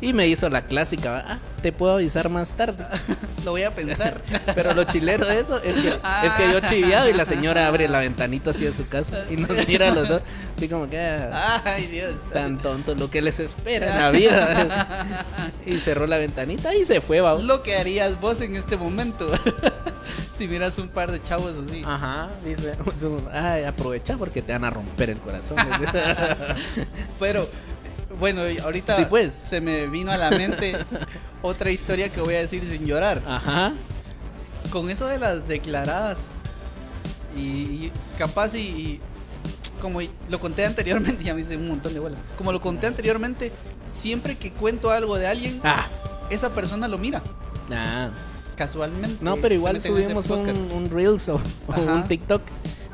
[0.05, 2.85] Y me hizo la clásica, ah, te puedo avisar más tarde.
[3.45, 4.21] Lo voy a pensar.
[4.55, 7.89] Pero lo chilero de eso es que, es que yo chiviado y la señora abre
[7.89, 10.23] la ventanita así de su casa y nos mira a los dos.
[10.59, 12.17] Así como que ah, Ay, Dios.
[12.35, 15.25] tan tontos lo que les espera en la vida.
[15.67, 17.41] y cerró la ventanita y se fue, va.
[17.41, 19.27] Lo que harías vos en este momento.
[20.37, 21.81] si miras un par de chavos así.
[21.83, 22.77] Ajá, dice,
[23.33, 25.57] ay, aprovecha porque te van a romper el corazón.
[27.19, 27.49] Pero,
[28.19, 29.33] bueno, ahorita Sí, pues.
[29.35, 30.77] se me vino a la mente
[31.43, 33.23] otra historia que voy a decir sin llorar.
[33.27, 33.73] Ajá.
[34.71, 36.27] Con eso de las declaradas.
[37.37, 39.01] Y, y capaz y, y
[39.81, 42.19] como lo conté anteriormente, ya me hice un montón de bolas.
[42.39, 43.53] Como lo conté anteriormente,
[43.89, 45.87] siempre que cuento algo de alguien, Ah,
[46.31, 47.23] esa persona lo mira.
[47.73, 48.11] ah.
[48.57, 49.17] Casualmente.
[49.21, 51.41] No, pero igual subimos un, un Reels o,
[51.77, 52.41] un TikTok.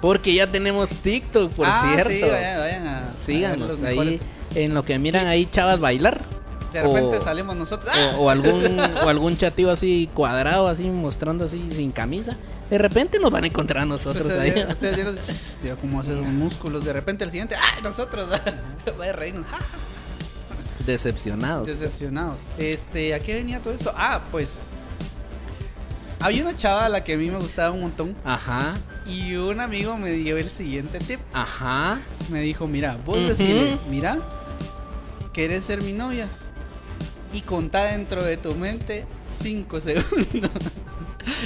[0.00, 2.10] Porque ya tenemos TikTok, por ah, cierto.
[2.10, 3.14] Sí, vayan, vayan a.
[3.18, 4.18] Síganos ahí.
[4.54, 6.20] En lo que miran ahí chavas bailar.
[6.72, 7.92] De repente O- salimos nosotros.
[7.94, 8.12] ¡ah!
[8.16, 12.36] O, o algún o algún chatío así cuadrado, así mostrando así sin camisa.
[12.70, 14.50] De repente nos van a encontrar a nosotros ahí.
[14.68, 15.18] Ustedes, vieron,
[15.62, 16.84] mira cómo hace los músculos.
[16.84, 17.80] De repente el siguiente, ¡ah!
[17.82, 18.28] Nosotros.
[18.98, 19.46] Vaya a reírnos.
[20.86, 21.66] Decepcionados.
[21.66, 22.40] Decepcionados.
[22.58, 23.92] Este, ¿a qué venía todo esto?
[23.96, 24.54] Ah, pues.
[26.20, 28.14] Había una chava a la que a mí me gustaba un montón.
[28.24, 28.74] Ajá,
[29.06, 31.18] Y un amigo me dio el siguiente tip.
[31.32, 32.00] ajá.
[32.30, 34.18] Me dijo, mira, vos decirle, mira,
[35.32, 36.26] querés ser mi novia.
[37.32, 39.04] Y contá dentro de tu mente
[39.42, 40.50] 5 segundos.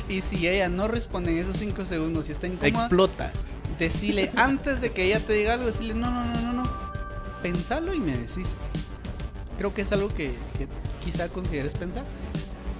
[0.08, 3.32] y si ella no responde en esos 5 segundos y está incómoda, Explota.
[3.78, 6.62] decirle antes de que ella te diga algo, decirle, no, no, no, no, no.
[7.42, 8.48] Pensalo y me decís.
[9.58, 10.66] Creo que es algo que, que
[11.04, 12.04] quizá consideres pensar.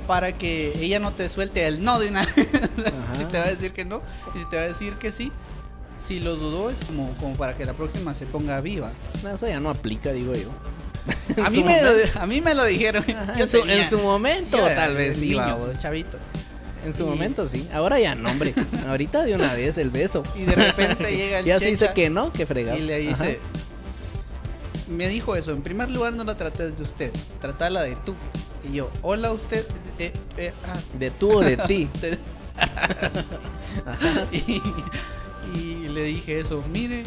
[0.07, 2.49] Para que ella no te suelte el no de una vez.
[3.17, 4.01] Si te va a decir que no
[4.35, 5.31] y si te va a decir que sí.
[5.99, 8.93] Si lo dudó es como, como para que la próxima se ponga viva.
[9.23, 10.49] No, eso ya no aplica, digo yo.
[11.45, 11.91] A mí, me lo,
[12.21, 13.05] a mí me lo dijeron.
[13.09, 15.37] Ajá, Yo en, su, tenía- en su momento, yo tal vez sí,
[15.79, 16.19] chavito.
[16.85, 17.67] En su momento sí.
[17.73, 18.55] Ahora ya no, hombre.
[18.89, 20.23] Ahorita de una vez el beso.
[20.37, 22.79] Y de repente llega el Ya se dice que no, que fregado.
[22.79, 23.25] y le Ajá.
[23.25, 23.41] dice,
[24.89, 28.15] me dijo eso, en primer lugar no la trates de usted, tratala de tú.
[28.71, 29.65] Y yo, hola usted,
[29.99, 31.89] eh, eh, ah, De tú o de ti.
[35.55, 37.05] y le dije eso, mire,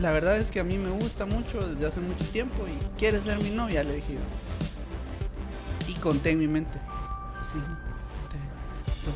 [0.00, 3.20] la verdad es que a mí me gusta mucho desde hace mucho tiempo y quiere
[3.20, 4.20] ser mi novia, le dije yo.
[5.88, 6.78] Y conté en mi mente,
[7.42, 7.58] sí,
[8.28, 8.42] tres,
[9.04, 9.14] dos,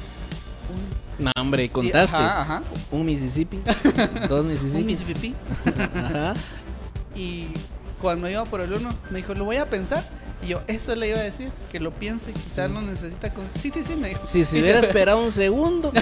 [0.70, 1.04] uno.
[1.36, 2.16] No, hombre, Y- contaste.
[2.16, 2.62] Ajá, ajá.
[2.90, 3.60] Un Mississippi.
[4.28, 4.76] Dos Mississippi.
[4.80, 5.34] Un Mississippi.
[5.96, 6.34] Ajá.
[7.16, 7.46] Y
[8.00, 10.02] cuando iba por el uno, me dijo, lo voy a pensar.
[10.42, 13.32] Y yo, eso le iba a decir, que lo piense, quizás no necesita.
[13.32, 14.20] con- Sí, sí, sí, me dijo.
[14.26, 15.92] Si se Y hubiera esperado un segundo,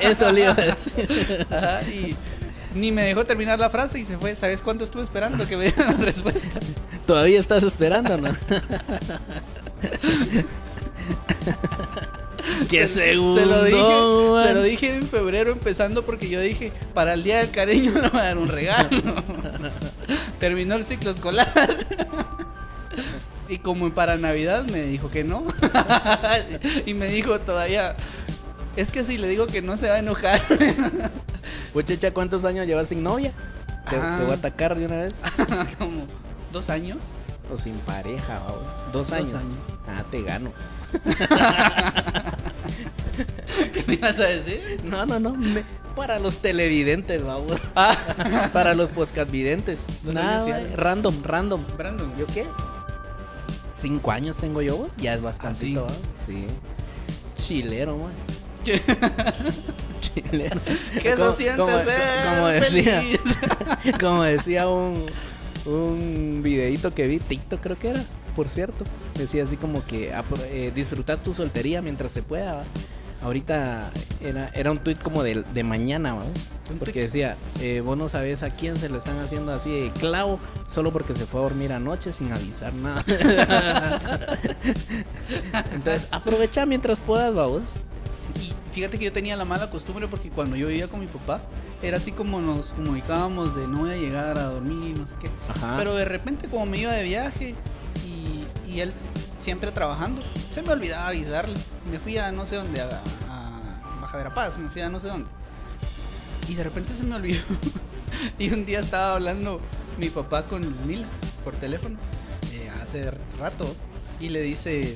[0.00, 1.46] eso le iba a decir.
[1.50, 2.14] Ajá, y
[2.74, 4.34] ni me dejó terminar la frase y se fue.
[4.36, 6.60] ¿Sabes cuánto estuve esperando que me dieran la respuesta?
[7.06, 8.30] Todavía estás esperando, ¿no?
[12.70, 13.40] ¿Qué Se- segundo?
[13.40, 13.82] Se lo dije,
[14.32, 14.46] man?
[14.48, 18.08] se lo dije en febrero empezando porque yo dije, para el día del cariño le
[18.08, 18.88] voy a dar un regalo.
[20.40, 21.48] Terminó el ciclo escolar.
[23.48, 25.44] Y como para Navidad me dijo que no.
[26.86, 27.96] y me dijo todavía,
[28.76, 30.40] es que si le digo que no se va a enojar.
[31.74, 33.32] Muchacha, ¿cuántos años llevas sin novia?
[33.88, 34.16] ¿Te, Ah.
[34.18, 35.20] te voy a atacar de una vez?
[35.78, 36.06] como
[36.52, 36.98] dos años.
[37.52, 38.62] O sin pareja, vamos.
[38.92, 39.42] Dos, Dos años.
[39.42, 39.56] años.
[39.88, 40.52] Ah, te gano.
[43.72, 44.80] ¿Qué me ibas a decir?
[44.84, 45.34] No, no, no.
[45.34, 45.64] me-
[45.96, 47.58] para los televidentes, vamos.
[47.74, 47.96] Ah,
[48.52, 49.80] para los podcastvidentes.
[50.04, 50.76] Nada, güey, güey.
[50.76, 51.64] random, random.
[51.76, 52.12] Brandon.
[52.16, 52.46] ¿Yo qué?
[53.72, 54.76] ¿Cinco años tengo yo?
[54.76, 54.90] vos?
[54.98, 55.58] Ya es bastante.
[55.58, 55.76] sí?
[56.26, 56.46] Sí.
[57.36, 57.96] Chilero,
[60.14, 60.50] ¿Qué?
[61.02, 62.00] ¿Qué se Como- siente como- ser
[62.34, 63.20] como decía, feliz?
[64.00, 65.06] como decía un,
[65.66, 68.02] un videito que vi, TikTok creo que era,
[68.36, 68.84] por cierto.
[69.14, 72.54] Decía así como que apro- eh, disfrutar tu soltería mientras se pueda.
[72.54, 72.64] ¿va?
[73.22, 73.90] Ahorita
[74.22, 76.24] era, era un tweet como de, de mañana, ¿va?
[76.78, 80.38] Porque decía, eh, vos no sabes a quién se lo están haciendo así de clavo
[80.68, 83.04] solo porque se fue a dormir anoche sin avisar nada.
[85.72, 87.62] Entonces aprovecha mientras puedas, vamos.
[88.72, 91.40] Fíjate que yo tenía la mala costumbre porque cuando yo vivía con mi papá,
[91.82, 95.28] era así como nos comunicábamos de no voy a llegar a dormir, no sé qué.
[95.48, 95.76] Ajá.
[95.76, 97.54] Pero de repente como me iba de viaje
[98.06, 98.92] y, y él
[99.38, 101.58] siempre trabajando, se me olvidaba avisarle.
[101.90, 102.86] Me fui a no sé dónde, a,
[103.28, 105.28] a Baja Verapaz, me fui a no sé dónde.
[106.48, 107.40] Y de repente se me olvidó.
[108.38, 109.60] y un día estaba hablando
[109.98, 111.06] mi papá con Mila
[111.44, 111.98] por teléfono,
[112.52, 113.74] eh, hace rato,
[114.20, 114.94] y le dice,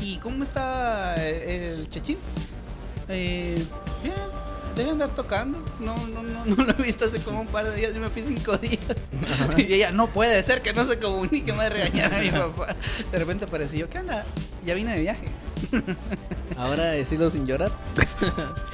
[0.00, 2.18] ¿y cómo está eh, el Chechín?
[3.08, 3.62] Eh,
[4.02, 4.14] bien,
[4.76, 5.58] debe andar tocando.
[5.80, 7.94] No, no, no, no lo he visto hace como un par de días.
[7.94, 8.78] Yo me fui cinco días.
[9.56, 12.76] Y ella, no puede ser que no se comunique, me regañar a mi papá.
[13.10, 14.24] De repente apareció yo, ¿qué anda?
[14.64, 15.26] Ya vine de viaje.
[16.56, 17.72] Ahora decirlo sin llorar.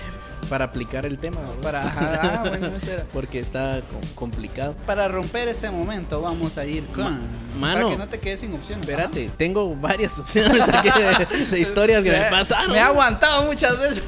[0.51, 1.39] Para aplicar el tema.
[1.63, 3.05] Para, ah, bueno, eso era.
[3.13, 4.75] Porque está co- complicado.
[4.85, 7.05] Para romper ese momento, vamos a ir con.
[7.05, 7.21] Ma-
[7.59, 7.81] mano.
[7.87, 8.81] Para que no te quedes sin opción.
[8.81, 12.73] Espérate, tengo varias opciones aquí de, de historias que me pasaron.
[12.73, 14.03] Me he aguantado muchas veces.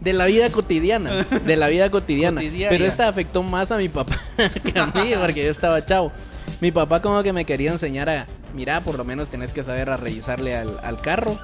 [0.00, 1.24] De la vida cotidiana.
[1.44, 2.40] De la vida cotidiana.
[2.40, 2.70] Cotidiana.
[2.70, 4.16] Pero esta afectó más a mi papá
[4.64, 6.12] que a mí, porque yo estaba chavo.
[6.60, 9.90] Mi papá como que me quería enseñar a, mira, por lo menos tenés que saber
[9.90, 11.38] a revisarle al, al carro.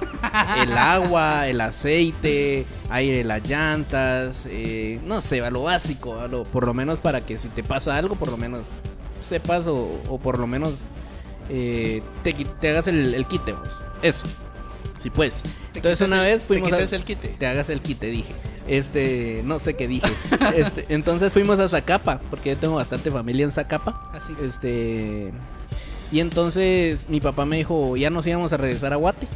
[0.61, 6.43] El agua, el aceite, aire, las llantas, eh, no sé, a lo básico, a lo-
[6.43, 8.65] por lo menos para que si te pasa algo, por lo menos
[9.21, 10.73] sepas o, o por lo menos
[11.49, 13.69] eh, te, te hagas el, el quite, vos.
[14.01, 14.25] Eso.
[14.97, 15.41] Sí, pues.
[15.73, 16.79] Entonces una vez fuimos te a...
[16.79, 17.27] el quite.
[17.29, 18.33] Te hagas el quite, dije.
[18.67, 20.11] Este, no sé qué dije.
[20.55, 24.09] Este, entonces fuimos a Zacapa, porque yo tengo bastante familia en Zacapa.
[24.13, 24.33] Así.
[24.41, 25.31] Este,
[26.11, 29.27] Y entonces mi papá me dijo, ya nos íbamos a regresar a Guate.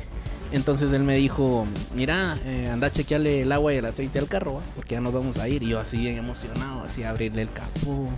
[0.51, 4.27] Entonces él me dijo, mira, eh, anda a chequearle el agua y el aceite al
[4.27, 4.62] carro, ¿va?
[4.75, 5.62] porque ya nos vamos a ir.
[5.62, 8.10] Y yo así bien emocionado, así a abrirle el capó,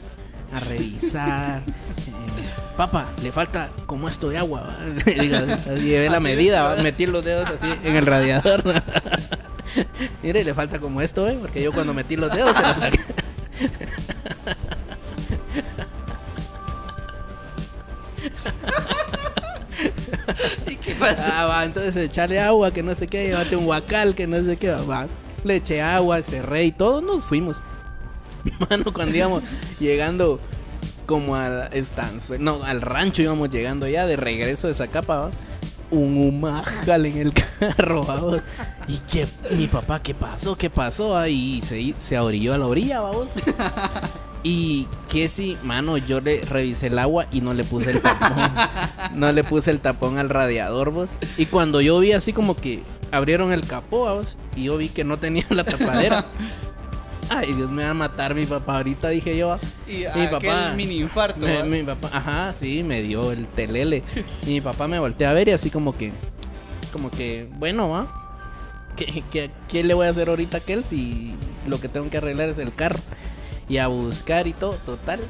[0.53, 1.63] a revisar.
[2.01, 4.75] Eh, papá, le falta como esto de agua.
[5.05, 8.63] llevé la medida, metí los dedos así en el radiador.
[10.23, 11.37] Mire, le falta como esto, ¿eh?
[11.39, 12.99] porque yo cuando metí los dedos se los saqué.
[20.67, 21.41] ¿Y qué pasa?
[21.41, 24.57] Ah, va, entonces echarle agua, que no sé qué, llévate un guacal, que no sé
[24.57, 25.07] qué, va.
[25.43, 27.57] Le eché agua, cerré y todos nos fuimos.
[28.69, 29.43] Mano, cuando íbamos
[29.79, 30.39] llegando
[31.05, 35.31] como al estanzo, no, al rancho íbamos llegando ya de regreso de Zacapa, ¿va?
[35.89, 38.41] Un humajal en el carro, vamos.
[38.87, 40.55] Y que mi papá, ¿qué pasó?
[40.55, 41.17] ¿Qué pasó?
[41.17, 43.27] Ahí se, se orilló a la orilla, vamos.
[44.43, 48.51] Y que si, mano, yo le revisé el agua y no le puse el tapón.
[49.13, 51.11] no le puse el tapón al radiador, vos.
[51.37, 55.03] Y cuando yo vi así como que abrieron el capó, vos, y yo vi que
[55.03, 56.25] no tenía la tapadera.
[57.29, 58.77] Ay, Dios me va a matar mi papá.
[58.77, 59.57] Ahorita dije yo.
[59.87, 60.73] Y mi papá.
[60.75, 61.39] mini infarto.
[61.39, 61.63] me- ¿va?
[61.63, 64.03] mi papá, ajá, sí, me dio el telele.
[64.45, 66.11] Y mi papá me voltea a ver y así como que.
[66.91, 68.07] Como que, bueno, va.
[68.97, 71.33] ¿Qué, qué, qué le voy a hacer ahorita a aquel si
[71.67, 72.99] lo que tengo que arreglar es el carro?
[73.71, 75.21] Y a buscar y todo, total.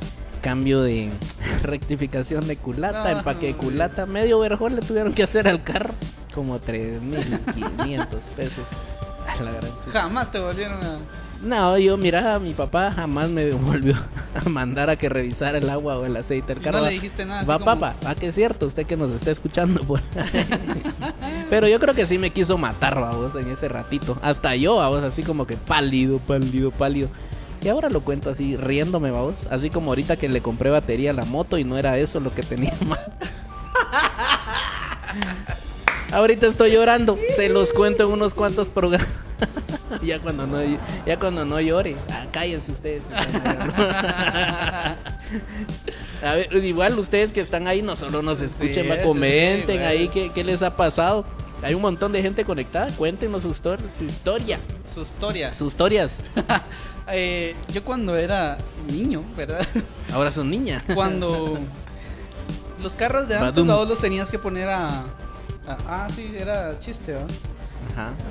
[0.41, 1.11] Cambio de
[1.61, 4.05] rectificación de culata, Ah, empaque de culata.
[4.07, 5.93] Medio verjón le tuvieron que hacer al carro.
[6.33, 8.65] Como 3.500 pesos.
[9.39, 9.71] A la gran.
[9.93, 10.97] Jamás te volvieron a.
[11.43, 13.95] No, yo, mira, mi papá jamás me volvió
[14.45, 16.79] a mandar a que revisara el agua o el aceite del carro.
[16.79, 19.31] no le dijiste nada, Va, como- papá, va que es cierto, usted que nos está
[19.31, 19.81] escuchando.
[19.83, 20.01] por.
[21.49, 24.17] Pero yo creo que sí me quiso matar, vos, en ese ratito.
[24.21, 27.09] Hasta yo, vos, así como que pálido, pálido, pálido.
[27.63, 29.45] Y ahora lo cuento así, riéndome, vamos.
[29.51, 32.33] Así como ahorita que le compré batería a la moto y no era eso lo
[32.33, 32.99] que tenía mal.
[36.11, 39.07] Ahorita estoy llorando, se los cuento en unos cuantos programas.
[40.03, 40.57] ya cuando no
[41.05, 41.95] ya cuando no llore.
[42.09, 43.03] Ah, cállense ustedes.
[46.23, 49.77] A ver, igual ustedes que están ahí no solo nos escuchen, Sí, va, sí, comenten
[49.79, 51.25] sí, ahí qué, qué les ha pasado.
[51.63, 54.59] Hay un montón de gente conectada, cuéntenos su, su historia,
[54.93, 55.53] Su historia.
[55.53, 56.17] sus historias.
[57.09, 58.57] Eh, yo cuando era
[58.91, 59.65] niño, ¿verdad?
[60.13, 60.83] Ahora son niñas.
[60.93, 61.59] Cuando
[62.81, 65.03] los carros de antes todos los tenías que poner a, a-
[65.87, 67.21] Ah, sí, era chiste, ¿va?
[67.93, 68.11] Ajá.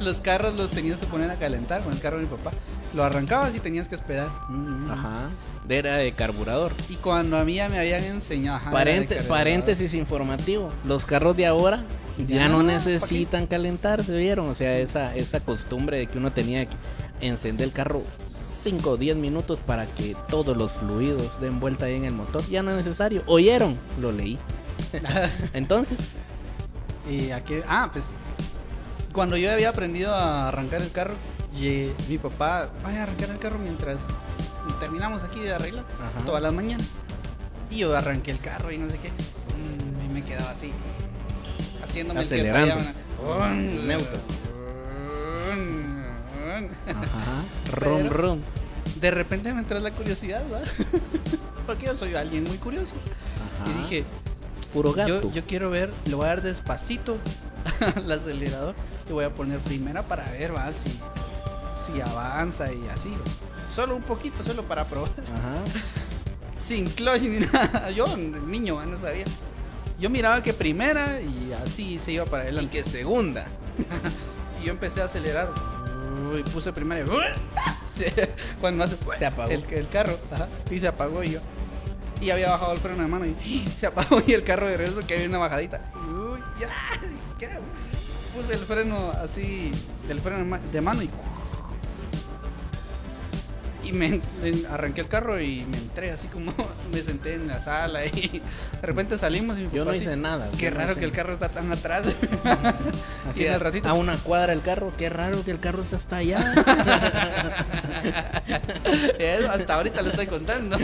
[0.00, 2.50] Los carros los tenías que poner a calentar con el carro de mi papá.
[2.94, 4.28] Lo arrancabas y tenías que esperar.
[4.48, 4.90] Mm.
[4.90, 5.28] Ajá.
[5.68, 6.72] Era de carburador.
[6.90, 8.56] Y cuando a mí ya me habían enseñado.
[8.58, 10.70] ajá, Parente- paréntesis informativo.
[10.84, 11.84] Los carros de ahora
[12.18, 14.48] ya, no necesitan calentarse, ¿vieron?
[14.48, 16.76] O sea, esa, esa costumbre de que uno tenía que
[17.20, 21.94] encender el carro 5 o 10 minutos para que todos los fluidos den vuelta ahí
[21.94, 23.22] en el motor, ya no es necesario.
[23.26, 23.78] ¿Oyeron?
[24.00, 24.38] Lo leí.
[25.52, 25.98] Entonces,
[27.10, 28.04] Y aquí, ah, pues
[29.12, 31.14] cuando yo había aprendido a arrancar el carro,
[31.56, 34.00] y mi papá, vaya a arrancar el carro mientras
[34.80, 36.24] terminamos aquí de arreglar Ajá.
[36.26, 36.88] todas las mañanas.
[37.70, 39.10] Y yo arranqué el carro y no sé qué.
[39.10, 40.72] Mm, y me quedaba así,
[41.94, 42.74] haciéndome Acelerando.
[42.74, 43.82] el que sabía.
[43.86, 44.18] Neutro.
[46.86, 48.40] ajá, Pero- rum.
[49.00, 50.66] De repente me entró la curiosidad, ¿verdad?
[51.66, 52.94] Porque yo soy alguien muy curioso.
[53.62, 53.70] Ajá.
[53.70, 54.04] Y dije,
[54.72, 55.22] puro gato.
[55.22, 57.16] Yo, yo quiero ver, le voy a dar despacito
[57.96, 58.74] al acelerador
[59.08, 60.68] y voy a poner primera para ver ¿va?
[60.72, 60.90] Si,
[61.92, 63.12] si avanza y así.
[63.74, 65.10] Solo un poquito, solo para probar.
[65.10, 65.62] Ajá.
[66.58, 67.90] Sin clutch ni nada.
[67.90, 69.24] Yo, niño, no sabía.
[69.98, 72.82] Yo miraba que primera y así se iba para Y adelante.
[72.82, 73.46] que segunda.
[74.60, 75.50] Y yo empecé a acelerar.
[76.38, 77.04] Y puse primera y
[78.60, 79.50] cuando hace Se apagó.
[79.50, 81.40] El, el carro ajá, y se apagó y yo.
[82.20, 85.00] Y había bajado el freno de mano y se apagó y el carro de regreso
[85.06, 85.80] que había una bajadita.
[85.94, 86.40] Uy.
[88.34, 89.70] Puse el freno así,
[90.08, 91.10] del freno de mano y.
[93.84, 94.06] Y me
[94.42, 96.52] en- arranqué el carro y me entré así como
[96.92, 98.10] me senté en la sala y
[98.80, 100.48] de repente salimos y mi Yo papá no así, hice nada.
[100.58, 102.04] Qué no raro hice que el carro está tan atrás.
[103.28, 105.58] Así Y en a, el ratito- a una cuadra el carro, qué raro que el
[105.60, 106.52] carro está hasta allá.
[109.18, 110.76] Eso, hasta ahorita le estoy contando.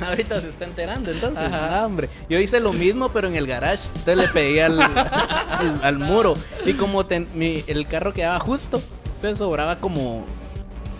[0.00, 1.44] Ahorita se está enterando, entonces.
[1.52, 2.08] Ah, hombre.
[2.28, 3.84] Yo hice lo mismo, pero en el garage.
[3.96, 6.34] Entonces le pegué al, al, al muro.
[6.64, 8.82] Y como ten- mi- el carro quedaba justo,
[9.16, 10.26] entonces sobraba como.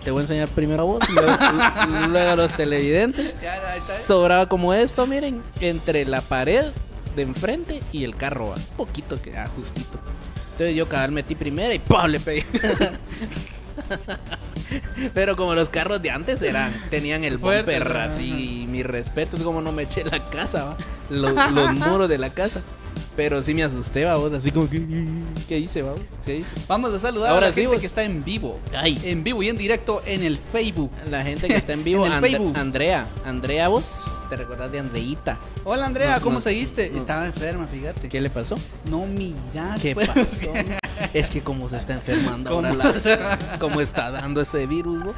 [0.07, 1.37] Te voy a enseñar primero a vos, luego,
[2.07, 3.35] luego a los televidentes.
[4.05, 6.67] Sobraba como esto, miren, entre la pared
[7.17, 8.53] de enfrente y el carro.
[8.55, 9.99] Un poquito quedaba justito.
[10.53, 12.05] Entonces yo cada vez metí primera y ¡pum!
[12.05, 12.45] le pegué.
[15.13, 19.43] Pero como los carros de antes eran, tenían el bumper así, y mi respeto es
[19.43, 20.77] como no me eché la casa, ¿va?
[21.09, 22.61] Los, los muros de la casa.
[23.17, 24.79] Pero sí me asusté, vamos, así como que,
[25.49, 26.01] ¿qué hice, vamos?
[26.23, 26.53] ¿Qué hice?
[26.67, 27.81] Vamos a saludar Ahora a la sí, gente vos.
[27.81, 28.59] que está en vivo.
[28.73, 28.97] Ay.
[29.03, 30.91] En vivo y en directo en el Facebook.
[31.09, 32.55] La gente que está en vivo, En el And- Facebook.
[32.57, 33.91] Andrea, Andrea, vos
[34.29, 35.39] te recordás de Andreita.
[35.63, 36.91] Hola Andrea, No, ¿cómo no, seguiste?
[36.91, 36.99] no.
[36.99, 38.07] Estaba enferma, fíjate.
[38.07, 38.55] ¿Qué le pasó?
[38.89, 39.81] No miras.
[39.81, 40.07] ¿Qué pues.
[40.09, 40.53] pasó?
[41.13, 42.83] es que como se está enfermando ahora, ¿Cómo?
[42.83, 45.15] la, como está dando ese virus, vos.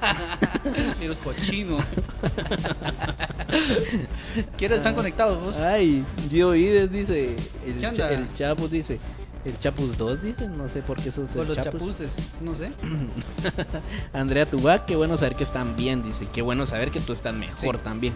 [1.00, 1.78] Virus cochino.
[4.56, 5.56] ¿Quiénes están conectados vos?
[5.58, 7.36] Ay, Gio Ides dice,
[7.66, 8.98] el, ¿Qué cha- el Chapus dice,
[9.44, 11.10] el Chapus 2 dice, no sé por qué
[11.42, 11.80] el los Chapus.
[11.80, 12.72] chapuces, no sé.
[14.12, 17.34] Andrea Tubac, qué bueno saber que están bien, dice, qué bueno saber que tú estás
[17.34, 17.80] mejor Sí.
[17.82, 18.14] también.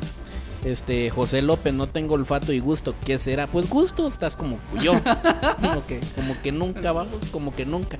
[0.64, 3.47] Este, José López, no tengo olfato y gusto, ¿qué será?
[3.49, 4.93] Pues gusto, estás como yo,
[5.61, 7.99] como que, como que nunca vamos, como que nunca,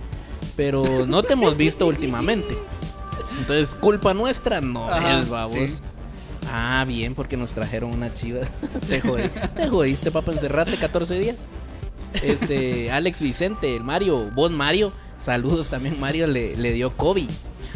[0.57, 2.57] pero no te hemos visto últimamente,
[3.39, 5.55] entonces culpa nuestra no Ajá, es, babos.
[5.71, 5.79] sí.
[6.51, 8.41] Ah, bien, porque nos trajeron una chiva.
[8.89, 11.47] te, jodí- te jodiste, papá, encerrate 14 días.
[12.23, 17.31] Este, Alex Vicente, el Mario, vos Mario, saludos también, Mario le, le dio COVID.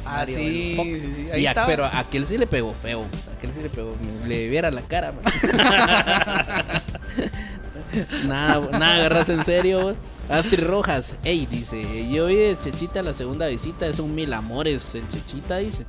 [0.05, 0.89] Ah, Mario, sí, Fox.
[0.89, 1.67] sí, sí, ahí Y a- estaba.
[1.69, 3.05] pero a aquel sí le pegó feo,
[3.37, 3.95] aquel sí le pegó,
[4.27, 5.13] le viera la cara.
[5.13, 5.23] man.
[8.29, 9.81] nada, nada agarras en serio.
[9.83, 9.95] vos.
[10.29, 14.95] Astrid Rojas, ey, dice, yo vi de Chechita la segunda visita, es un mil amores
[14.95, 15.85] en Chechita, dice.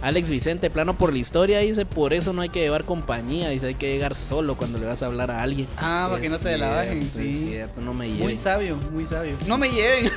[0.00, 3.66] Alex Vicente, plano por la historia, dice, por eso no hay que llevar compañía, dice,
[3.68, 5.66] hay que llegar solo cuando le vas a hablar a alguien.
[5.76, 7.42] Ah, para que no te la bajen, cierto, es sí.
[7.48, 8.38] cierto, no me Muy lleven.
[8.38, 9.34] sabio, muy sabio.
[9.46, 10.10] No me lleven.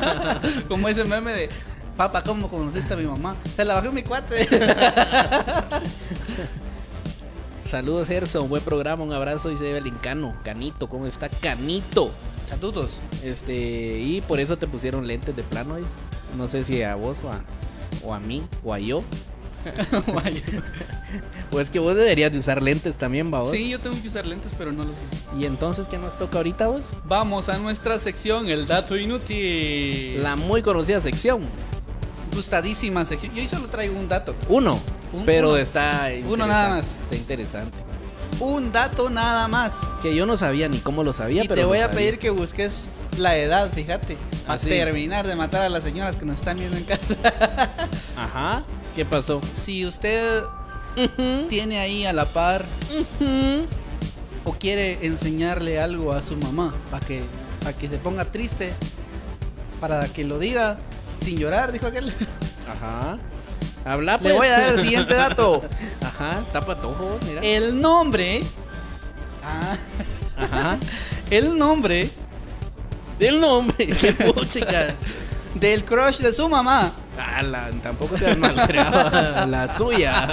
[0.68, 1.48] Como ese meme de,
[1.96, 3.36] papá, ¿cómo conociste a mi mamá?
[3.54, 4.48] Se la bajó mi cuate.
[7.64, 11.28] Saludos, Gerson, buen programa, un abrazo, dice Evelyn Cano, Canito, ¿cómo está?
[11.28, 12.10] Canito.
[12.48, 12.90] Chatutos.
[13.24, 15.76] Este, y por eso te pusieron lentes de plano.
[16.36, 17.40] No sé si a vos o a,
[18.04, 19.02] o a mí o a yo.
[21.50, 23.50] O es que vos deberías de usar lentes también, va vos.
[23.50, 25.38] Sí, yo tengo que usar lentes, pero no los uso.
[25.40, 26.82] Y entonces, ¿qué nos toca ahorita vos?
[27.06, 30.22] Vamos a nuestra sección, el dato inútil.
[30.22, 31.42] La muy conocida sección.
[32.34, 33.34] gustadísima sección.
[33.34, 34.34] Yo hoy solo traigo un dato.
[34.48, 34.78] Uno.
[35.12, 35.56] Un- pero uno.
[35.58, 36.86] está Uno nada más.
[37.02, 37.76] Está interesante.
[38.40, 39.74] Un dato nada más.
[40.02, 41.96] Que yo no sabía ni cómo lo sabía, y pero te voy a sabía.
[41.96, 44.16] pedir que busques la edad, fíjate.
[44.44, 44.68] Ah, Para sí.
[44.68, 47.16] terminar de matar a las señoras que nos están viendo en casa.
[48.16, 48.62] Ajá.
[48.94, 49.40] ¿Qué pasó?
[49.54, 50.42] si usted
[51.48, 52.64] tiene ahí a la par
[54.44, 57.22] o quiere enseñarle algo a su mamá para que,
[57.62, 58.72] para que se ponga triste,
[59.80, 60.78] para que lo diga
[61.20, 62.12] sin llorar, dijo aquel.
[62.68, 63.18] Ajá.
[63.88, 64.32] Habla pues.
[64.32, 65.64] Le voy a dar el siguiente dato.
[66.04, 66.42] Ajá.
[66.52, 67.40] Tapa tu ojo, mira.
[67.42, 68.42] El nombre.
[69.44, 69.76] Ah,
[70.36, 70.78] Ajá.
[71.30, 72.10] el nombre
[73.18, 73.86] El nombre.
[74.00, 74.88] Qué puchica.
[75.54, 76.92] del crush de su mamá.
[77.18, 80.28] Ah, la- tampoco te malcriado la suya.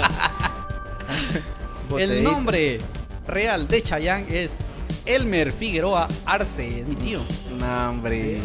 [1.98, 2.78] El nombre
[3.26, 4.58] real de Chayanne es
[5.04, 7.20] Elmer Figueroa Arce, es mi tío.
[7.58, 8.40] No, hombre.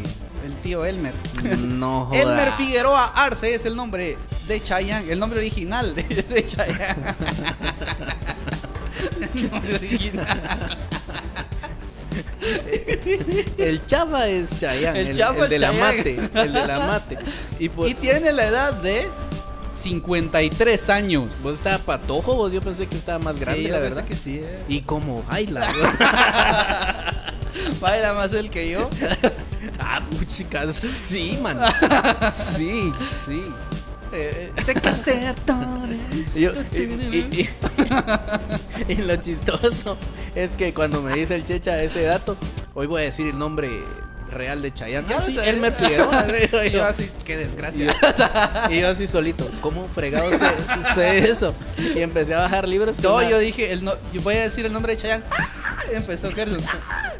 [0.61, 1.13] Tío Elmer.
[1.59, 2.21] No jodas.
[2.21, 7.15] Elmer Figueroa Arce es el nombre de Chayanne, el nombre original de, de Chayanne.
[9.35, 10.77] el nombre original.
[13.57, 14.99] El chava es Chayanne.
[14.99, 16.19] El El, Chava el de la mate.
[16.33, 17.17] El de la mate.
[17.59, 17.91] Y pues.
[17.91, 19.07] Y tiene la edad de
[19.73, 21.41] 53 años.
[21.43, 22.35] ¿Vos estaba patojo?
[22.35, 24.03] Vos yo pensé que estaba más grande, Sí, la verdad.
[24.05, 24.59] que sí, eh.
[24.67, 25.67] Y como baila.
[27.79, 28.89] Baila más él que yo.
[29.79, 31.59] ah, chicas, sí, man.
[32.33, 32.91] Sí,
[33.25, 33.43] sí.
[34.13, 35.35] Eh, sé que ser.
[36.35, 36.45] Y,
[38.93, 39.97] y- lo chistoso
[40.35, 42.35] es que cuando me dice el checha ese dato,
[42.73, 43.69] hoy voy a decir el nombre
[44.29, 45.07] real de Chayanne.
[45.09, 45.49] Ya Ah, sí, sé.
[45.49, 46.25] Elmer Figueroa.
[46.65, 46.83] Y yo.
[46.85, 47.93] así, qué desgracia.
[48.69, 51.53] y yo así solito, ¿cómo fregado sé, sé eso?
[51.77, 52.99] Y empecé a bajar libros.
[53.01, 55.23] No, yo dije, el no, yo voy a decir el nombre de Chayanne.
[55.93, 56.59] Empezó a caerle.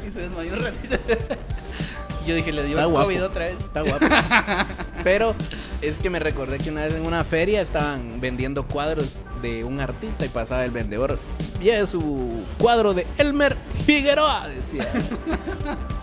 [0.06, 0.96] Y se desmayó un ratito.
[2.26, 3.06] Yo dije, le dio Está el guapo.
[3.06, 3.56] COVID otra vez.
[3.58, 4.06] Está guapo.
[5.04, 5.34] Pero
[5.80, 9.80] es que me recordé que una vez en una feria estaban vendiendo cuadros de un
[9.80, 11.18] artista y pasaba el vendedor.
[11.60, 14.86] Y su cuadro de Elmer Figueroa, decía.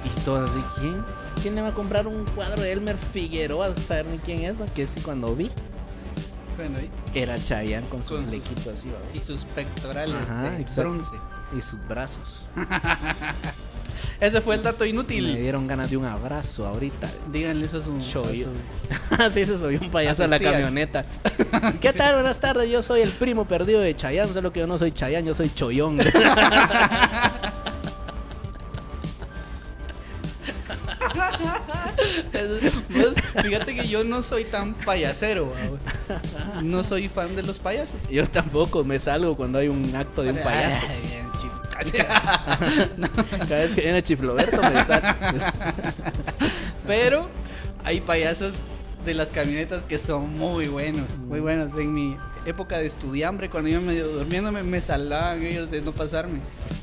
[0.04, 1.04] Y todos así, ¿quién?
[1.42, 3.74] ¿Quién le va a comprar un cuadro de Elmer Figueroa?
[3.88, 5.50] Saber ni quién es, porque ese cuando vi
[6.58, 8.98] Bueno, y, era Chayanne con sus Con sus- lequitos así, ¿va?
[9.18, 10.82] y sus pectorales Ajá, de exacto.
[10.92, 11.12] bronce.
[11.58, 12.44] Y sus brazos.
[14.22, 15.36] Ese fue el dato Me inútil.
[15.38, 17.10] dieron ganas de un abrazo ahorita.
[17.32, 18.24] Díganle eso a yo.
[18.24, 18.50] su-
[19.22, 20.54] Así se subió un payaso tus la tías.
[20.54, 21.06] camioneta.
[21.82, 22.16] ¿Qué tal?
[22.16, 22.70] Buenas tardes.
[22.70, 24.32] Yo soy el primo perdido de Chayanne.
[24.34, 25.98] Solo que yo no soy Chayanne, yo soy Choyón.
[32.90, 35.80] Vos, Fíjate que yo no soy tan payasero, vamos.
[36.64, 38.00] No soy fan de los payasos.
[38.10, 40.86] Yo tampoco me salgo cuando hay un acto de un payaso.
[40.90, 41.29] Ay, bien,
[43.48, 45.08] Cada vez que viene Chifloberto me salgo.
[46.88, 47.30] Pero
[47.84, 48.56] hay payasos
[49.06, 51.74] de las camionetas que son muy buenos, muy buenos.
[51.76, 56.40] En mi época de estudiambre, cuando yo medio durmiendo, me, salvaban ellos de no pasarme.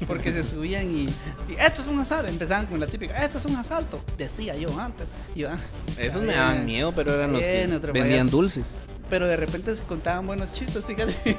[0.06, 2.28] Porque se subían y, y esto es un asalto.
[2.28, 4.00] Empezaban con la típica, esto es un asalto.
[4.16, 5.06] Decía yo antes.
[5.34, 5.58] Y yo, ah,
[5.98, 8.66] Esos me daban miedo, pero eran los que vendían dulces.
[9.08, 11.36] Pero de repente se contaban buenos chistes, fíjate.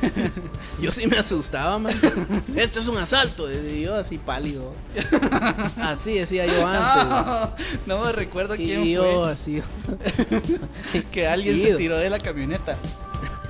[0.80, 1.94] Yo sí me asustaba, man.
[2.56, 3.48] Esto es un asalto.
[3.52, 4.74] Y yo así pálido.
[5.80, 7.08] Así decía yo antes.
[7.08, 7.50] man.
[7.86, 9.32] No, no me recuerdo quién Y yo fue.
[9.32, 9.62] así.
[11.12, 12.76] Que alguien se tiró de la camioneta.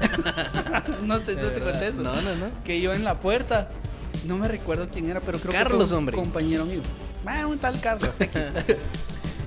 [1.04, 2.02] no te, no te conté eso.
[2.02, 2.50] No, no, no.
[2.64, 3.70] Que yo en la puerta.
[4.26, 6.16] No me recuerdo quién era, pero creo que Carlos, fue un hombre.
[6.16, 6.82] compañero mío.
[7.24, 8.42] Ah, un tal Carlos X.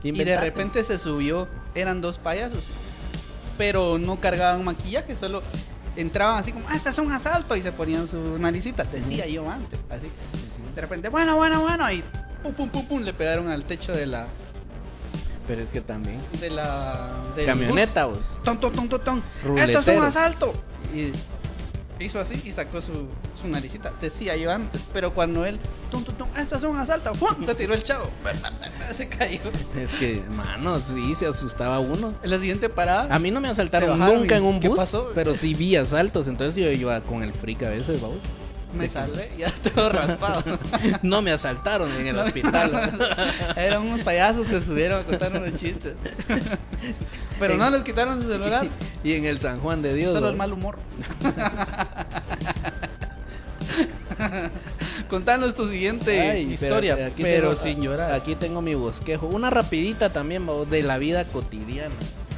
[0.01, 2.63] y de repente se subió, eran dos payasos.
[3.58, 5.41] Pero no cargaban maquillaje, solo
[5.95, 7.56] entraban así como, ah, este es un asalto.
[7.56, 10.10] Y se ponían su naricita, decía yo antes, así.
[10.76, 11.89] De repente, bueno, bueno, bueno.
[11.91, 12.03] Y
[12.43, 14.28] pum, pum, pum, pum, le pegaron al techo de la.
[15.47, 16.20] Pero es que también.
[16.39, 17.12] De la.
[17.36, 18.20] del Camioneta, vos.
[18.43, 19.24] Ton, ton, ton, ton, ton.
[19.58, 20.53] Esto es un asalto.
[20.93, 21.12] Y
[21.99, 23.07] hizo así y sacó su,
[23.41, 23.93] su naricita.
[24.01, 25.59] Decía yo antes, pero cuando él,
[25.91, 27.43] tum, tum, tum, esto es un asalto, ¡fum!
[27.43, 28.09] se tiró el chavo.
[28.91, 29.39] Se cayó.
[29.77, 32.13] Es que, mano, sí, se asustaba uno.
[32.21, 34.77] En la siguiente parada, A mí no me asaltaron bajaron nunca en un ¿qué bus,
[34.77, 35.11] pasó?
[35.15, 38.19] pero sí vi asaltos, entonces yo iba con el freak a veces, vamos.
[38.73, 40.43] me salvé, ya todo raspado.
[41.01, 42.93] No me asaltaron en el hospital.
[43.55, 45.95] Eran unos payasos que subieron a contar unos chistes.
[47.39, 48.67] Pero no les quitaron su celular,
[49.03, 50.13] y en el San Juan de Dios.
[50.13, 50.38] solo el ¿va?
[50.39, 50.77] mal humor.
[55.09, 58.13] Contanos tu siguiente Ay, historia, pero tengo- sin llorar.
[58.13, 59.27] Aquí tengo mi bosquejo.
[59.27, 61.93] Una rapidita también, de la vida cotidiana.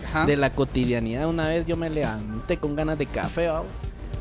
[0.10, 0.26] Ajá.
[0.26, 1.28] De la cotidianidad.
[1.28, 3.68] Una vez yo me levanté con ganas de café, vamos.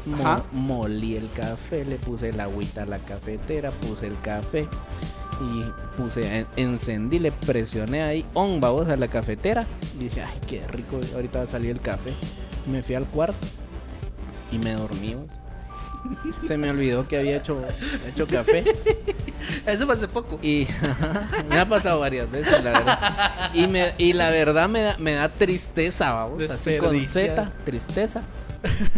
[0.05, 4.69] Mo- molí el café, le puse el agüita a la cafetera, puse el café
[5.41, 5.65] y
[5.97, 9.67] puse, en- encendí, le presioné ahí on, vamos, a la cafetera.
[9.99, 12.13] Y dije, ay, qué rico, ahorita va a salir el café.
[12.67, 13.47] Me fui al cuarto
[14.53, 15.17] y me dormí.
[16.43, 17.61] Se me olvidó que había hecho,
[18.07, 18.63] hecho café.
[19.67, 20.39] Eso fue hace poco.
[20.41, 20.67] Y
[21.51, 22.99] me ha pasado varias veces, la verdad.
[23.55, 26.43] Y, me, y la verdad me da, me da tristeza, vamos.
[26.43, 26.97] Así con.
[27.07, 28.23] Z, tristeza.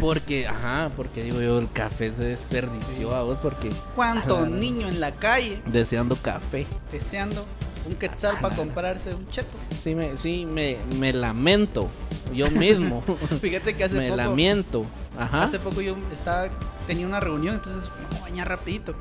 [0.01, 4.47] Porque, ajá, porque digo yo, el café se desperdició a vos porque ¿Cuánto A la-
[4.49, 6.67] niño en la calle deseando café.
[6.93, 7.45] deseando
[7.87, 9.55] un quetzal para comprarse un cheto?
[9.83, 11.89] Sí, me, sí, me, me lamento
[12.35, 13.03] yo mismo.
[13.41, 14.85] Fíjate que hace me poco, lamento.
[15.19, 15.43] Ajá.
[15.45, 16.49] hace poco yo estaba
[16.87, 18.95] tenía una reunión, entonces me voy a bañar rapidito.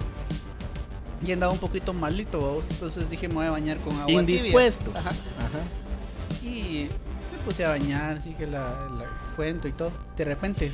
[1.25, 2.65] Y andaba un poquito malito, vamos.
[2.69, 4.19] Entonces dije, me voy a bañar con agua tibia.
[4.19, 4.91] Indispuesto.
[4.95, 5.09] Ajá.
[5.09, 6.45] Ajá.
[6.45, 7.16] Y me
[7.47, 8.59] puse a bañar, sigue la,
[8.97, 9.05] la
[9.37, 9.91] cuento y todo.
[10.17, 10.69] De repente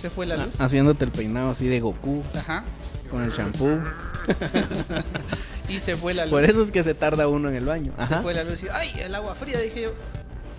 [0.00, 0.54] se fue la luz.
[0.58, 2.64] Ah, Haciéndote el peinado así de Goku Ajá.
[3.10, 3.78] con el shampoo.
[5.68, 6.30] Y se fue la luz.
[6.32, 7.92] Por eso es que se tarda uno en el baño.
[7.96, 8.20] Se Ajá.
[8.22, 9.94] fue la luz y, ay, el agua fría, dije yo.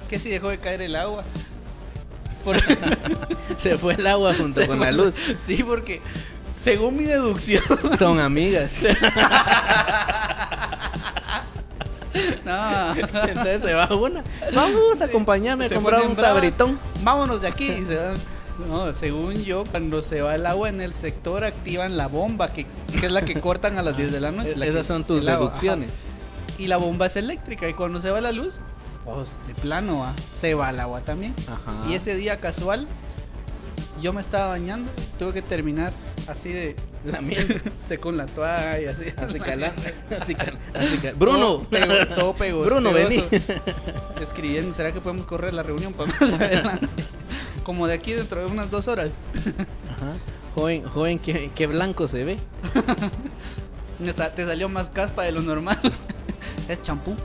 [0.09, 1.23] ¿Qué si dejó de caer el agua?
[2.43, 2.77] Porque
[3.57, 5.13] Se fue el agua junto Se con la luz.
[5.39, 6.01] Sí, porque
[6.63, 7.63] según mi deducción,
[7.99, 8.71] Son amigas.
[12.45, 14.23] no, Entonces se va una.
[14.53, 16.79] Vamos, a se comprar un sabritón.
[17.03, 17.65] vámonos de aquí.
[17.71, 18.15] y se van.
[18.69, 22.65] No, según yo, cuando se va el agua en el sector, activan la bomba, que,
[22.99, 24.55] que es la que cortan a las 10 de la noche.
[24.55, 26.03] la Esas que- son tus agua, deducciones.
[26.57, 28.59] Y la bomba es eléctrica, y cuando se va la luz,
[29.03, 31.35] pues de plano va, se va el agua también.
[31.47, 31.85] Ajá.
[31.89, 32.87] Y ese día casual,
[34.01, 34.89] yo me estaba bañando,
[35.19, 35.91] tuve que terminar
[36.29, 37.19] así de, La
[37.89, 39.03] de con la toalla, así.
[39.15, 39.15] Así.
[39.17, 39.39] Así
[40.35, 41.61] cal- así cal- Bruno.
[42.15, 42.65] Todo, pego- todo.
[42.65, 43.23] Bruno, vení.
[44.21, 46.87] Escribiendo, ¿será que podemos correr la reunión para más adelante?
[47.63, 49.19] Como de aquí dentro de unas dos horas.
[49.89, 50.13] Ajá.
[50.55, 52.37] Joven, joven, qué, qué blanco se ve.
[54.35, 55.79] Te salió más caspa de lo normal.
[56.67, 57.15] Es champú.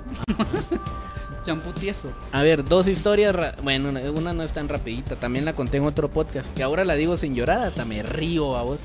[1.46, 2.12] champú tieso.
[2.32, 3.34] A ver, dos historias.
[3.34, 5.16] ra- Bueno, una, una no es tan rapidita.
[5.16, 6.54] También la conté en otro podcast.
[6.54, 7.68] Que ahora la digo sin llorar.
[7.68, 8.78] Hasta me río a vos.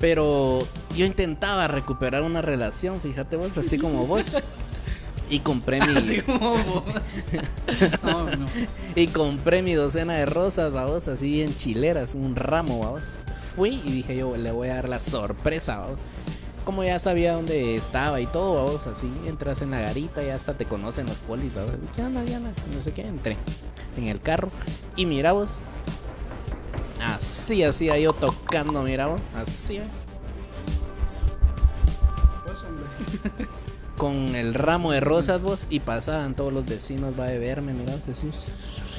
[0.00, 0.66] Pero
[0.96, 4.26] yo intentaba recuperar una relación, fíjate vos, así como vos.
[5.30, 5.92] Y compré mi.
[5.96, 6.84] Así como vos.
[8.02, 8.46] No, no.
[8.94, 13.16] Y compré mi docena de rosas, vamos, así en chileras, un ramo, vamos.
[13.56, 15.98] Fui y dije yo, le voy a dar la sorpresa, vamos.
[16.64, 20.54] Como ya sabía dónde estaba y todo, vamos, así, entras en la garita y hasta
[20.54, 21.72] te conocen los polis, vamos.
[21.96, 22.52] ¿Qué onda, qué onda?
[22.74, 23.36] No sé qué, entré
[23.96, 24.50] en el carro
[24.96, 25.60] y mira vos.
[27.06, 29.94] Así, así, yo tocando, mira vos, así, hombre.
[33.96, 37.94] con el ramo de rosas vos y pasaban todos los vecinos va a verme, mira,
[38.06, 38.34] Jesús.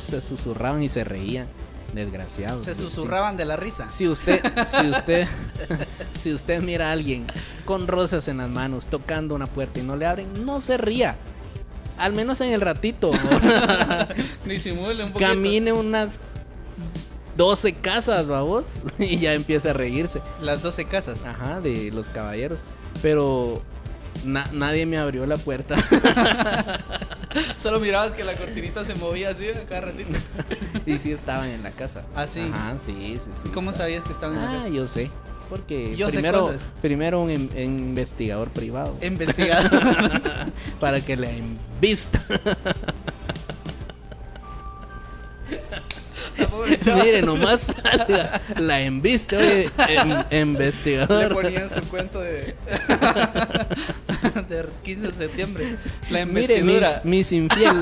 [0.09, 1.47] Se susurraban y se reían.
[1.93, 2.65] Desgraciados.
[2.65, 2.81] Se Sí.
[2.81, 3.89] susurraban de la risa.
[3.89, 5.27] Si usted, si usted,
[6.13, 7.25] si usted mira a alguien
[7.63, 11.15] con rosas en las manos tocando una puerta y no le abren, no se ría.
[11.97, 13.11] Al menos en el ratito.
[14.45, 15.29] Disimule un poquito.
[15.29, 16.19] Camine unas
[17.37, 18.65] 12 casas, vamos,
[18.99, 20.21] y ya empieza a reírse.
[20.41, 21.25] Las 12 casas.
[21.25, 22.63] Ajá, de los caballeros.
[23.01, 23.61] Pero
[24.23, 25.75] na- nadie me abrió la puerta.
[27.57, 30.17] Solo mirabas que la cortinita se movía así a cada ratito.
[30.85, 32.03] y sí estaban en la casa.
[32.15, 32.49] ¿Ah, sí?
[32.53, 33.49] Ajá, sí, sí, sí.
[33.49, 34.69] ¿Cómo sabías que estaban en la Ah, casa?
[34.69, 35.09] yo sé.
[35.49, 38.95] Porque Yo primero, primero un in- investigador privado.
[39.01, 39.69] Investigado.
[40.79, 42.19] para que la invista.
[47.03, 51.33] Mire, nomás salga la embiste, oye, em- Le investigador.
[51.33, 52.55] ponían su cuento de.
[54.49, 55.77] de 15 de septiembre.
[56.09, 57.01] La Mire, investidura.
[57.03, 57.79] mis, mis infiel.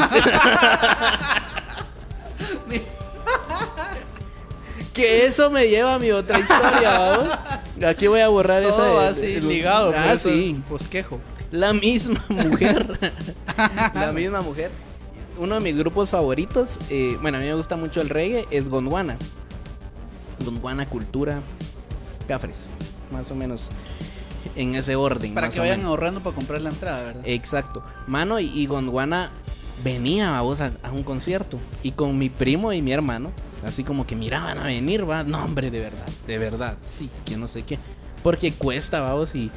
[4.93, 7.29] que eso me lleva a mi otra historia, vamos.
[7.87, 8.75] Aquí voy a borrar esa.
[8.75, 9.93] Todo así ligado.
[9.95, 10.61] Ah, sí.
[10.69, 11.19] Bosquejo.
[11.51, 12.99] La misma mujer.
[13.95, 14.71] la misma mujer.
[15.37, 18.69] Uno de mis grupos favoritos, eh, bueno, a mí me gusta mucho el reggae, es
[18.69, 19.17] Gondwana.
[20.45, 21.41] Gondwana, cultura,
[22.27, 22.67] cafres.
[23.11, 23.69] Más o menos
[24.55, 25.33] en ese orden.
[25.33, 27.23] Para que vayan ahorrando para comprar la entrada, ¿verdad?
[27.25, 27.83] Exacto.
[28.07, 29.31] Mano, y, y Gondwana
[29.83, 31.59] venía vamos, a, a un concierto.
[31.81, 33.31] Y con mi primo y mi hermano,
[33.65, 35.23] así como que miraban a venir, va.
[35.23, 37.79] No, hombre, de verdad, de verdad, sí, que no sé qué.
[38.21, 39.51] Porque cuesta, vamos, y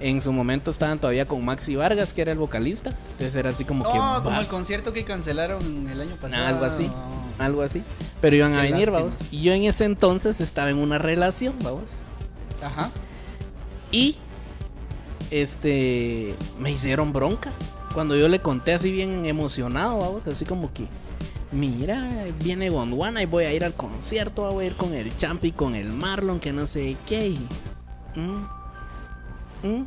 [0.00, 2.90] en su momento estaban todavía con Maxi Vargas, que era el vocalista.
[3.12, 3.90] Entonces era así como que.
[3.90, 6.46] Oh, como va, el concierto que cancelaron el año pasado.
[6.46, 6.90] algo así.
[7.38, 7.82] Algo así.
[8.20, 9.14] Pero iban a venir, vamos.
[9.30, 11.84] Y yo en ese entonces estaba en una relación, vamos.
[12.62, 12.90] Ajá.
[13.92, 14.16] Y
[15.30, 17.50] este me hicieron bronca.
[17.94, 20.86] Cuando yo le conté así bien emocionado, vamos, así como que
[21.52, 25.52] mira, viene Gondwana y voy a ir al concierto, voy a ir con el Champi,
[25.52, 27.28] con el Marlon, que no sé qué.
[27.28, 27.38] y,
[28.18, 28.55] mm,
[29.62, 29.82] mm.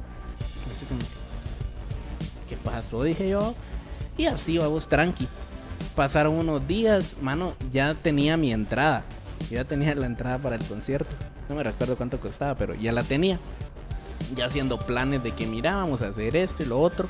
[0.72, 1.00] Así como,
[2.48, 3.04] ¿qué pasó?
[3.04, 3.54] Dije yo.
[4.18, 5.28] Y así, vamos, tranqui.
[5.96, 9.04] Pasaron unos días, mano, ya tenía mi entrada.
[9.50, 11.16] Ya tenía la entrada para el concierto.
[11.48, 13.40] No me recuerdo cuánto costaba, pero ya la tenía
[14.36, 17.08] ya haciendo planes de que mira, vamos a hacer esto y lo otro.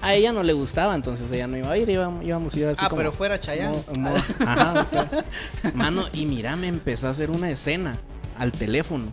[0.00, 2.66] A ella no le gustaba, entonces ella no iba a ir, íbamos, íbamos a ir
[2.66, 2.98] así Ah, como...
[2.98, 3.76] pero fuera Chayanne.
[3.98, 4.86] mo- mo- ajá.
[5.74, 7.96] Mano, y mira, me empezó a hacer una escena
[8.38, 9.06] al teléfono.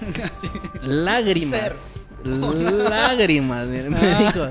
[0.82, 2.10] Lágrimas.
[2.24, 4.32] Lágrimas, me Ah.
[4.32, 4.46] dijo.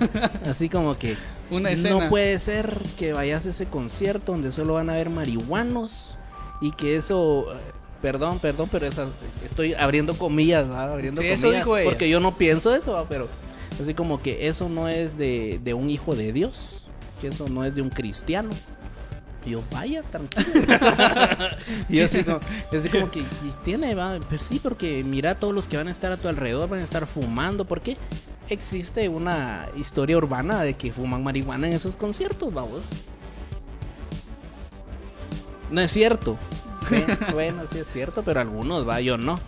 [0.50, 1.16] Así como que...
[1.50, 1.72] Una.
[1.76, 6.16] No puede ser que vayas a ese concierto donde solo van a haber marihuanos
[6.62, 7.48] y que eso...
[7.54, 7.58] eh,
[8.02, 9.08] Perdón, perdón, pero esa,
[9.46, 11.42] estoy abriendo comillas, abriendo Sí, comillas.
[11.42, 11.90] eso dijo ella.
[11.90, 13.30] Porque yo no pienso eso, pero
[13.82, 16.84] así como que eso no es de, de un hijo de Dios,
[17.22, 18.50] que eso no es de un cristiano.
[19.46, 20.46] Yo, vaya, tranquilo.
[21.90, 22.40] y yo así como,
[22.72, 23.26] yo así como que, "¿Y
[23.64, 24.18] tiene, va?
[24.30, 26.84] Pues sí, porque mira, todos los que van a estar a tu alrededor van a
[26.84, 27.66] estar fumando.
[27.66, 27.98] ¿Por qué?
[28.50, 32.82] Existe una historia urbana de que fuman marihuana en esos conciertos, vamos.
[35.72, 36.38] No es cierto.
[36.90, 39.40] Sí, bueno, sí es cierto, pero algunos va, yo no.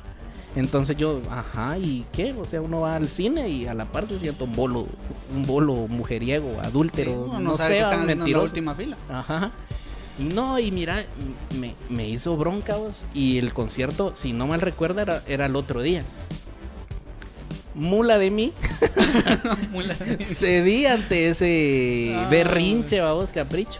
[0.55, 2.31] Entonces yo, ajá, ¿y qué?
[2.33, 4.87] O sea, uno va al cine y a la par se siente un bolo,
[5.35, 8.45] un bolo mujeriego, adúltero, no, sé, que están haciendo en la mentiroso.
[8.45, 8.95] última fila.
[9.09, 9.51] Ajá.
[10.17, 11.03] No, y mira,
[11.59, 15.55] me, me hizo bronca, vos, Y el concierto, si no mal recuerdo, era, era el
[15.55, 16.03] otro día.
[17.73, 18.53] Mula de mí,
[19.71, 22.29] Muy la- cedí ante ese Ah.
[22.29, 23.79] berrinche, vamos, capricho.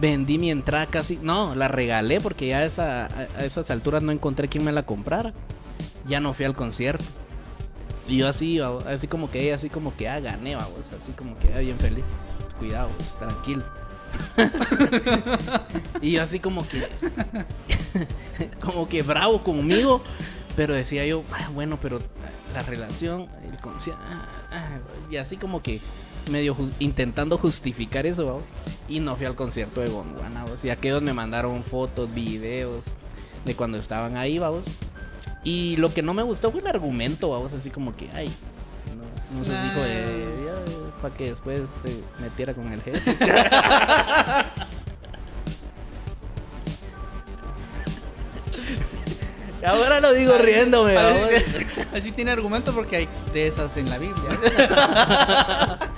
[0.00, 1.18] Vendí mi entrada casi.
[1.22, 4.82] No, la regalé porque ya a, esa- a- esas alturas no encontré quien me la
[4.82, 5.32] comprara.
[6.06, 7.04] Ya no fui al concierto.
[8.06, 11.54] Y yo así, así como que, así como que, ah, gané, vamos, así como que,
[11.54, 12.04] ah, bien feliz.
[12.58, 13.64] Cuidado, vos, tranquilo.
[16.00, 16.88] y yo así como que,
[18.60, 20.02] como que bravo conmigo.
[20.56, 22.00] Pero decía yo, "Ah, bueno, pero
[22.54, 24.78] la relación, el concierto, ah, ah",
[25.10, 25.80] y así como que
[26.30, 28.34] medio ju- intentando justificar eso, ¿va?
[28.88, 32.84] y no fui al concierto de Gondwana, y aquellos me mandaron fotos, videos
[33.44, 34.66] de cuando estaban ahí, vamos.
[35.42, 38.28] Y lo que no me gustó fue el argumento, vamos, así como que, ay,
[39.32, 43.14] no, no seas hijo de, para que después se metiera con el jefe.
[49.66, 50.96] Ahora lo digo riéndome.
[51.94, 54.30] Así, tiene argumento porque hay de esas en la Biblia.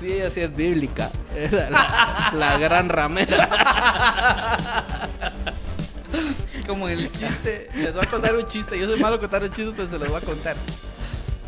[0.00, 1.10] Sí, así es bíblica.
[1.50, 3.48] La, la gran ramera.
[6.66, 7.70] Como el chiste.
[7.74, 8.78] Les voy a contar un chiste.
[8.78, 10.54] Yo soy malo contando chistes, pero se los voy a contar.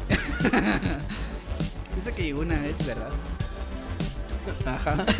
[1.99, 3.11] Dice que llegó una vez, ¿verdad?
[4.67, 5.05] Ajá.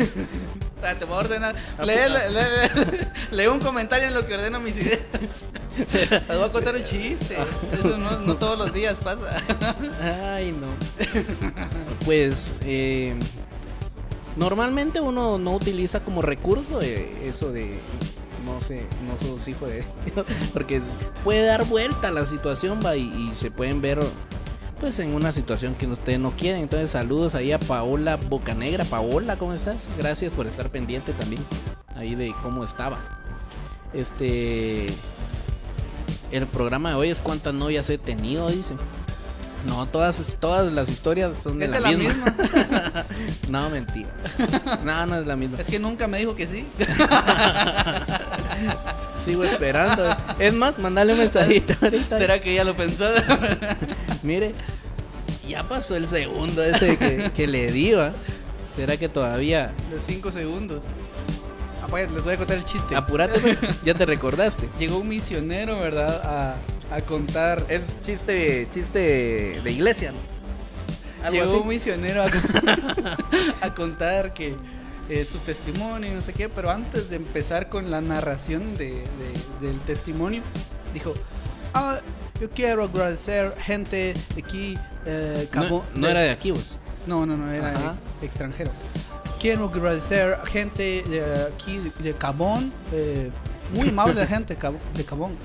[0.81, 1.55] Ah, te voy a ordenar.
[1.83, 5.01] Lee, lee, lee- lee un comentario en lo que ordeno mis ideas.
[6.09, 7.37] Les voy a contar un chiste.
[7.73, 9.43] Eso no, no todos los días pasa.
[10.33, 10.67] Ay, no.
[12.05, 13.13] Pues, eh,
[14.37, 17.77] normalmente uno no utiliza como recurso eh, eso de,
[18.45, 20.81] no sé, no sos hijo de Dios, porque
[21.25, 23.99] puede dar vuelta a la situación, va, y, y se pueden ver,
[24.79, 26.61] pues, en una situación que ustedes no quieren.
[26.61, 28.85] Entonces, saludos ahí a Paola Bocanegra.
[28.85, 29.87] Paola, ¿cómo estás?
[29.97, 31.41] Gracias por estar pendiente también
[31.95, 32.97] ahí de cómo estaba.
[33.93, 34.87] Este...
[36.31, 38.75] El programa de hoy es cuántas novias he tenido, dice.
[39.67, 42.35] No, todas, todas las historias son de la, la misma.
[43.49, 44.09] no, mentira.
[44.83, 45.59] No, no es la misma.
[45.59, 46.65] Es que nunca me dijo que sí.
[49.25, 50.15] Sigo esperando.
[50.39, 52.17] Es más, mandale un mensajito ahorita.
[52.17, 53.05] ¿Será que ya lo pensó?
[54.23, 54.53] Mire,
[55.47, 58.11] ya pasó el segundo ese que, que le di, ¿va?
[58.75, 59.73] ¿Será que todavía?
[59.91, 60.85] Los cinco segundos.
[61.83, 62.95] Ah, pues, les voy a contar el chiste.
[62.95, 64.69] Apurate, pues, ya te recordaste.
[64.79, 66.21] Llegó un misionero, ¿verdad?
[66.23, 66.55] A,
[66.91, 67.65] a contar.
[67.69, 70.17] Es chiste, chiste de iglesia, ¿no?
[71.25, 71.61] Algo Llegó así.
[71.61, 72.27] un misionero a,
[73.65, 74.55] a contar que
[75.09, 79.03] eh, su testimonio y no sé qué, pero antes de empezar con la narración de,
[79.59, 80.41] de- del testimonio,
[80.93, 81.13] dijo,
[81.73, 81.99] ah,
[82.39, 86.67] yo quiero agradecer gente de aquí, eh, No, no era de aquí, vos.
[87.05, 87.95] No, no, no, era Ajá.
[88.21, 88.71] extranjero.
[89.41, 93.29] Quiero agradecer a gente de aquí, de Cabón, eh,
[93.73, 95.35] muy amable gente de Cabón.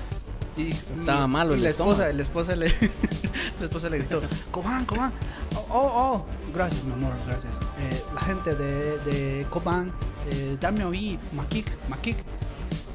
[0.57, 2.67] Y, Estaba malo y el la esposa, la esposa le,
[3.59, 5.11] la esposa le gritó, Cobán, Cobán,
[5.53, 7.53] oh, oh, oh, gracias mi amor, gracias.
[7.79, 9.91] Eh, la gente de, de Cobán,
[10.29, 12.17] eh, dame oír, Maquic, Maquic,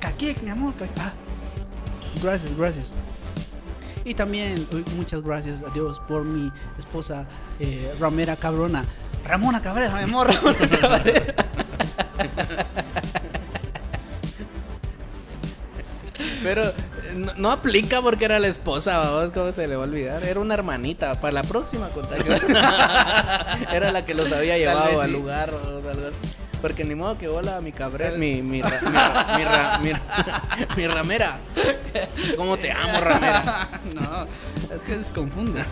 [0.01, 1.13] Caquic, mi amor, ah,
[2.23, 2.87] gracias, gracias.
[4.05, 7.27] Y también muchas gracias a Dios por mi esposa
[7.59, 8.85] eh, Ramera Cabrona.
[9.27, 11.35] Ramona Cabrera, mi amor, Ramona Cabrera.
[16.43, 16.63] Pero
[17.15, 20.23] no, no aplica porque era la esposa, vamos, ¿cómo se le va a olvidar?
[20.25, 22.19] Era una hermanita, para la próxima contar.
[23.73, 25.13] era la que los había llevado al sí.
[25.13, 25.59] lugar o
[25.89, 26.35] algo así.
[26.61, 29.93] Porque ni modo que hola mi cabrera, mi, mi, ra- mi, ra- mi, ra- mi
[29.93, 31.39] ra- mi ramera.
[32.37, 33.71] ¿Cómo te amo, ramera?
[33.95, 34.25] no,
[34.75, 35.63] es que se confunde.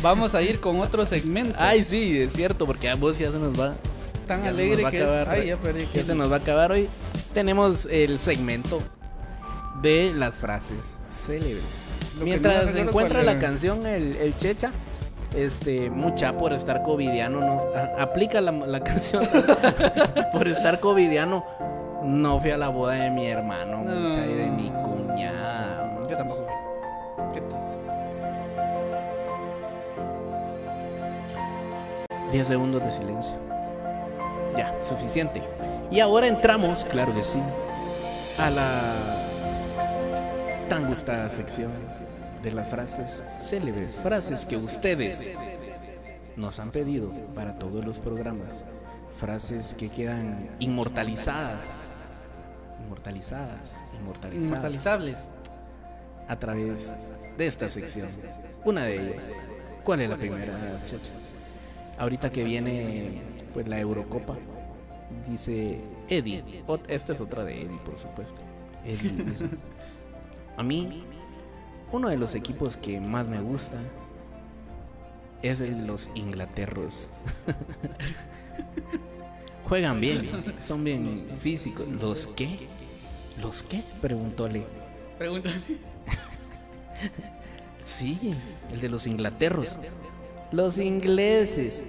[0.00, 1.56] Vamos a ir con otro segmento.
[1.58, 3.74] Ay, sí, es cierto, porque a vos ya se nos va.
[4.26, 5.02] tan alegre va que es.
[5.02, 5.88] acabar, Ay, ya perdí.
[5.92, 6.88] Ya se nos va a acabar hoy.
[7.34, 8.80] Tenemos el segmento
[9.82, 11.62] de las frases célebres.
[11.64, 14.72] Lo que no Mientras encuentra la canción el, el Checha,
[15.34, 19.26] este, mucha por estar covidiano, no a- aplica la, la canción
[20.32, 21.44] por estar covidiano.
[22.02, 23.90] No fui a la boda de mi hermano, No.
[24.08, 25.98] mucha, y de mi cuñada.
[26.08, 26.46] Yo tampoco.
[27.34, 27.68] Qué triste.
[32.32, 33.36] 10 segundos de silencio.
[34.56, 35.42] Ya, suficiente.
[35.90, 37.40] Y ahora entramos, claro que sí,
[38.38, 38.92] a la
[40.68, 41.70] tan gustada sección
[42.42, 45.32] de las frases célebres, frases que ustedes
[46.36, 48.64] nos han pedido para todos los programas,
[49.16, 51.88] frases que quedan inmortalizadas,
[52.84, 55.30] inmortalizadas, inmortalizadas Inmortalizables.
[56.28, 56.94] a través
[57.36, 58.08] de esta sección.
[58.64, 59.32] Una de ellas.
[59.84, 60.52] ¿Cuál es la primera?
[61.98, 64.36] Ahorita que viene pues la Eurocopa,
[65.28, 66.62] dice Eddie.
[66.88, 68.40] Esta es otra de Eddie, por supuesto.
[68.84, 69.46] Eddie dice,
[70.58, 71.04] a mí,
[71.92, 73.78] uno de los equipos que más me gusta
[75.40, 77.10] es el de los Inglaterros.
[79.64, 80.28] Juegan bien,
[80.62, 81.86] son bien físicos.
[81.86, 82.68] ¿Los qué?
[83.40, 83.84] ¿Los qué?
[84.02, 84.66] Preguntóle.
[85.16, 85.56] Pregúntale.
[87.84, 88.34] Sí,
[88.70, 89.78] el de los inglaterros.
[90.52, 91.86] Los ingleses.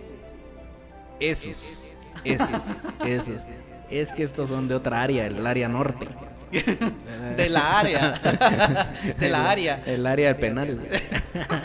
[1.20, 1.90] Esos.
[2.24, 2.86] Esos.
[3.06, 3.42] Esos.
[3.90, 6.08] Es que estos son de otra área, el área norte.
[7.38, 8.14] De la área.
[9.20, 9.82] De la área.
[9.86, 10.80] El área del penal.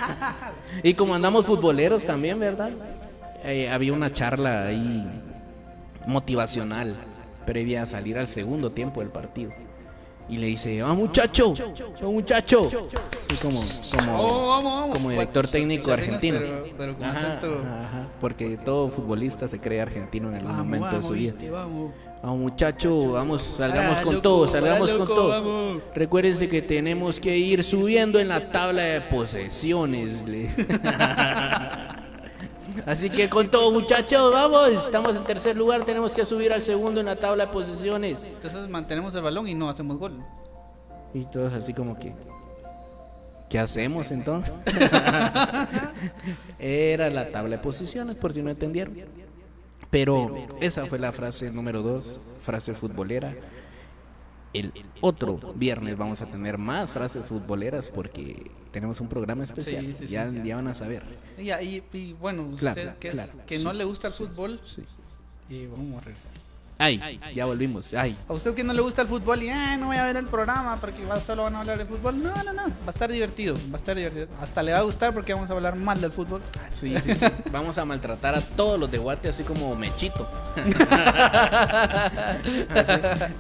[0.82, 2.70] y como andamos futboleros también, ¿verdad?
[3.45, 5.07] Eh, había una charla ahí
[6.07, 6.97] motivacional
[7.47, 9.53] previa a salir al segundo tiempo del partido.
[10.26, 11.53] Y le dice, ah muchacho,
[12.01, 12.68] ah muchacho.
[13.43, 13.61] Como,
[13.95, 16.39] como, Oh, como director técnico argentino.
[16.39, 17.59] Pero, pero con Ajá, acento.
[17.62, 21.35] ajá, porque todo futbolista se cree argentino en algún Vamos, momento de su vida.
[21.51, 21.93] vamos.
[22.25, 25.83] Vamos muchacho, vamos, salgamos Ah, con todo, salgamos ah, con todo.
[25.95, 30.27] Recuérdense que tenemos que ir subiendo en la tabla de posesiones.
[30.27, 30.49] le-
[32.87, 36.99] Así que con todo muchachos, vamos, estamos en tercer lugar, tenemos que subir al segundo
[36.99, 38.29] en la tabla de posesiones.
[38.35, 40.18] Entonces mantenemos el balón y no hacemos gol.
[41.12, 42.14] Y todos así como que...
[43.51, 44.55] ¿Qué hacemos entonces?
[46.59, 48.95] Era la tabla de posiciones, por si no entendieron.
[49.95, 53.32] Pero esa fue la frase número dos, frase futbolera.
[54.53, 59.86] El otro viernes vamos a tener más frases futboleras porque tenemos un programa especial.
[59.86, 60.40] Sí, sí, ya, sí.
[60.45, 61.05] ya van a saber.
[61.38, 63.64] Y, y- y bueno, usted Claro, que, es- claro, que sí.
[63.64, 64.82] no le gusta el fútbol, Sí.
[65.49, 66.30] y vamos a regresar.
[66.79, 67.95] Ay, ya volvimos.
[67.95, 70.16] Ay, A usted que no le gusta el fútbol y "Ay, no voy a ver
[70.16, 72.20] el programa porque solo van a hablar de fútbol.
[72.22, 72.62] No, no, no.
[72.62, 73.55] Va a estar divertido.
[73.70, 74.27] Va a estar divertido.
[74.41, 76.43] Hasta le va a gustar porque vamos a hablar mal del fútbol.
[76.70, 77.27] sí, sí, sí.
[77.53, 80.29] Vamos a maltratar a todos los de Guate, así como Mechito.
[80.55, 80.72] Así,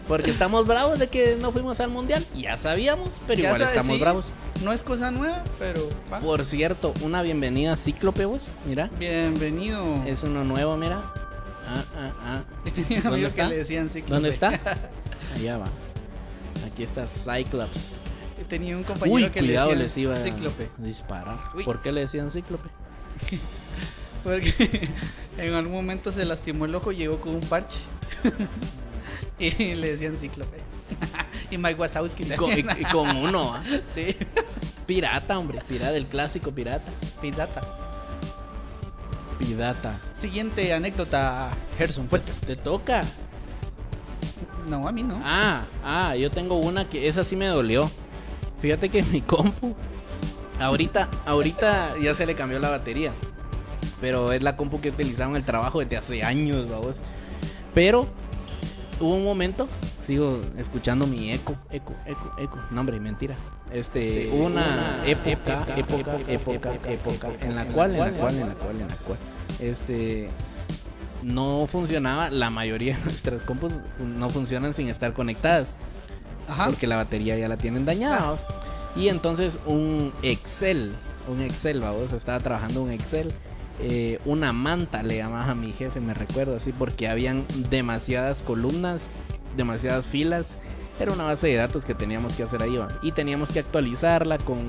[0.08, 2.24] porque estamos bravos de que no fuimos al mundial.
[2.36, 4.26] Ya sabíamos, pero Ya igual estamos sí, bravos.
[4.62, 6.20] No es cosa nueva, pero va.
[6.20, 8.52] Por cierto, una bienvenida a Cíclope, vos.
[8.66, 10.02] Mira, Bienvenido.
[10.06, 11.00] es uno nuevo, mira.
[11.66, 12.42] Ah, ah, ah.
[12.64, 13.48] Tenía ¿Dónde amigos que está?
[13.48, 13.90] le decían.
[14.08, 14.48] ¿Dónde está?
[15.36, 15.66] Allá va.
[16.66, 18.00] Aquí está Cyclops.
[18.48, 20.68] Tenía un compañero Uy, que cuidado, le les decían iba cíclope.
[20.78, 21.38] a disparar.
[21.54, 21.64] Uy.
[21.64, 22.68] ¿Por qué le decían Cíclope?
[24.24, 24.88] Porque
[25.38, 27.78] en algún momento se lastimó el ojo y llegó con un parche.
[29.38, 30.58] y le decían cíclope.
[31.50, 33.62] y Mike Wazowski Y con, y- y con uno, ¿ah?
[33.86, 34.16] Sí,
[34.86, 35.60] Pirata, hombre.
[35.68, 36.90] Pirata, el clásico pirata.
[37.20, 37.62] pirata.
[39.38, 39.98] Pirata.
[40.16, 42.40] Siguiente anécdota, Gerson Fuentes.
[42.40, 43.02] Te toca.
[44.68, 45.20] No, a mí no.
[45.22, 47.90] Ah, ah, yo tengo una que esa sí me dolió.
[48.60, 49.74] Fíjate que mi compu
[50.60, 53.12] ahorita, ahorita ya se le cambió la batería.
[54.00, 56.96] Pero es la compu que utilizaba en el trabajo desde hace años, vamos.
[57.74, 58.06] Pero
[59.00, 59.68] hubo un momento,
[60.00, 62.58] sigo escuchando mi eco, eco, eco, eco.
[62.70, 63.34] No, hombre, mentira.
[63.74, 68.80] Este, una época, época, época, época, en la cual, en la cual, en la cual,
[68.80, 69.18] en la cual,
[69.58, 70.30] este,
[71.24, 72.30] no funcionaba.
[72.30, 75.76] La mayoría de nuestras compus no funcionan sin estar conectadas
[76.48, 76.66] Ajá.
[76.66, 78.38] porque la batería ya la tienen dañada.
[78.94, 80.92] Y entonces un Excel,
[81.28, 83.32] un Excel, vamos, estaba trabajando un Excel.
[83.80, 89.10] eh, una manta le llamaba a mi jefe, me recuerdo así, porque habían demasiadas columnas,
[89.56, 90.58] demasiadas filas.
[90.98, 92.88] Era una base de datos que teníamos que hacer ahí, ¿va?
[93.02, 94.66] y teníamos que actualizarla con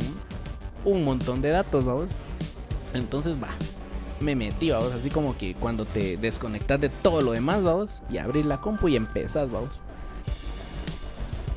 [0.84, 2.08] un montón de datos, vamos.
[2.94, 3.50] Entonces, va,
[4.20, 8.18] me metí, vamos, así como que cuando te desconectas de todo lo demás, vamos, y
[8.18, 9.82] abrir la compu y empezás, vamos.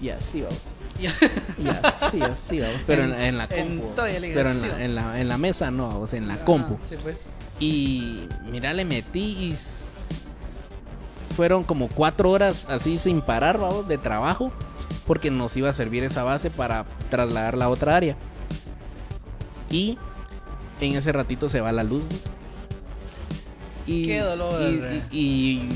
[0.01, 0.61] Y así, vamos.
[1.59, 2.81] Y así, así, vamos.
[2.87, 3.93] Pero en, en la compu.
[3.95, 4.81] pero en la, ligación.
[4.81, 6.77] en, la, en la mesa no, vamos, en la compu.
[6.89, 7.19] Sí, pues.
[7.61, 9.55] Y mira, le metí y
[11.35, 14.53] fueron como cuatro horas así sin parar, vamos, de trabajo.
[15.07, 18.17] Porque nos iba a servir esa base para trasladarla a otra área.
[19.71, 19.99] Y
[20.81, 22.05] en ese ratito se va la luz.
[23.87, 24.61] Y, Qué dolor.
[24.63, 25.69] Y, y- y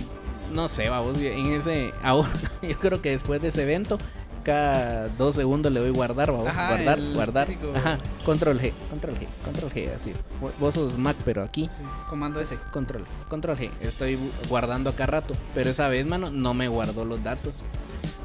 [0.55, 1.93] no sé, vamos, en ese.
[2.03, 2.29] Ahora,
[2.63, 3.97] yo creo que después de ese evento,
[4.43, 6.49] cada dos segundos le doy guardar, vamos.
[6.49, 7.49] Ajá, guardar, guardar.
[7.49, 10.13] típico- Ajá, control G, control G, control G, así.
[10.59, 11.69] Vos sos Mac, pero aquí.
[11.77, 12.57] Sí, comando ese.
[12.73, 13.71] Control, control G.
[13.81, 14.19] Estoy
[14.49, 15.35] guardando acá rato.
[15.55, 17.55] Pero esa vez, mano, no me guardó los datos.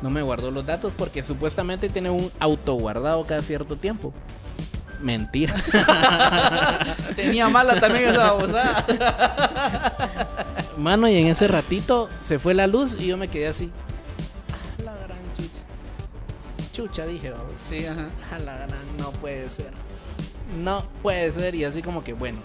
[0.02, 4.14] No me guardó los datos porque supuestamente tiene un auto guardado cada cierto tiempo.
[5.02, 5.54] Mentira.
[7.16, 8.86] Tenía mala también esa babosada.
[10.78, 13.72] Mano, y en ese ratito se fue la luz y yo me quedé así.
[16.78, 17.54] Chucha, dije, vamos.
[17.68, 18.10] Sí, ajá.
[18.36, 18.70] A la gran,
[19.00, 19.72] no puede ser.
[20.64, 21.56] No puede ser.
[21.56, 22.38] Y así como que, bueno,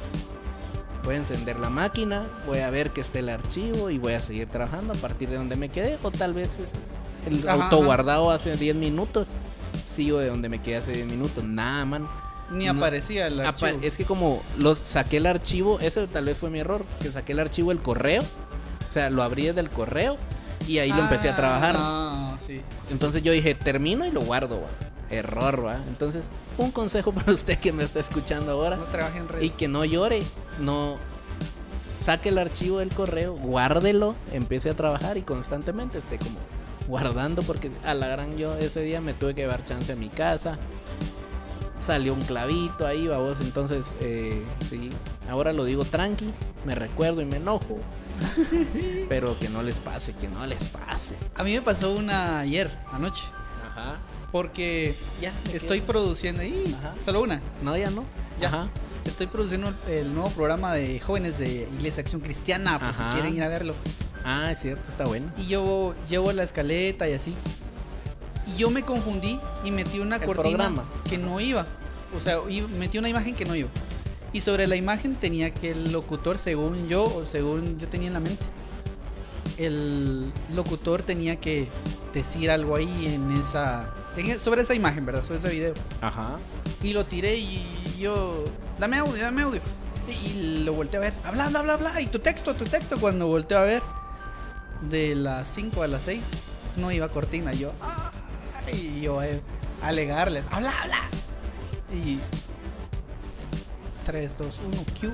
[1.04, 4.20] voy a encender la máquina, voy a ver que esté el archivo y voy a
[4.20, 5.98] seguir trabajando a partir de donde me quedé.
[6.02, 6.52] O tal vez
[7.26, 7.84] el Ajá, auto ajá.
[7.84, 9.28] guardado hace 10 minutos.
[9.84, 11.44] Sigo de donde me quedé hace 10 minutos.
[11.44, 12.08] Nada, man.
[12.50, 12.72] Ni No.
[12.72, 13.78] aparecía el Apa- archivo.
[13.82, 17.32] Es que como los saqué el archivo, eso tal vez fue mi error, que saqué
[17.32, 18.22] el archivo del correo.
[18.22, 20.16] O sea, lo abrí desde el correo
[20.66, 21.78] y ahí lo empecé a Ah, trabajar.
[21.78, 22.60] No, sí.
[22.90, 24.68] Entonces yo dije, termino y lo guardo, va.
[25.14, 25.76] Error, va.
[25.88, 29.42] Entonces, un consejo para usted que me está escuchando ahora No trabaje en red.
[29.42, 30.22] y que no llore,
[30.60, 30.96] no
[31.98, 36.36] saque el archivo del correo, guárdelo, empiece a trabajar y constantemente esté como
[36.88, 40.08] guardando porque a la gran yo ese día me tuve que dar chance a mi
[40.08, 40.58] casa.
[41.78, 44.90] Salió un clavito ahí, vamos, entonces eh, sí,
[45.28, 46.30] ahora lo digo tranqui,
[46.64, 47.78] me recuerdo y me enojo.
[49.08, 51.14] Pero que no les pase, que no les pase.
[51.36, 53.24] A mí me pasó una ayer, anoche.
[53.70, 53.96] Ajá.
[54.30, 55.88] Porque Ya, estoy quedo.
[55.92, 56.74] produciendo ahí.
[56.78, 56.94] Ajá.
[57.04, 57.40] Solo una.
[57.62, 58.04] No, ya no.
[58.40, 58.48] Ya.
[58.48, 58.68] Ajá.
[59.04, 63.10] Estoy produciendo el nuevo programa de jóvenes de Iglesia Acción Cristiana, por Ajá.
[63.10, 63.74] si quieren ir a verlo.
[64.24, 65.32] Ah, es cierto, está bueno.
[65.36, 67.34] Y yo llevo la escaleta y así.
[68.46, 70.84] Y yo me confundí y metí una El cortina programa.
[71.08, 71.66] que no iba.
[72.16, 72.36] O sea,
[72.78, 73.68] metí una imagen que no iba.
[74.32, 78.14] Y sobre la imagen tenía que el locutor, según yo, o según yo tenía en
[78.14, 78.44] la mente.
[79.58, 81.68] el locutor tenía que
[82.14, 83.90] decir algo ahí en esa.
[84.16, 85.24] en e- sobre esa imagen, ¿verdad?
[85.24, 85.74] Sobre ese video.
[86.00, 86.38] Ajá.
[86.82, 88.44] Y lo tiré y yo.
[88.78, 89.60] Dame audio, dame audio.
[90.08, 91.14] Y, y lo volteé a ver.
[91.24, 92.00] Habla, habla, habla, habla.
[92.00, 92.96] Y tu texto, tu texto.
[92.98, 93.82] Cuando volteo a ver,
[94.88, 96.22] de las 5 a las 6,
[96.76, 97.52] no iba cortina.
[97.52, 97.72] Yo.
[98.72, 99.40] Y yo eh,
[99.82, 100.44] alegarles.
[100.50, 100.96] Habla, habla.
[101.94, 102.18] Y.
[104.04, 105.12] 3, 2, 1, Q.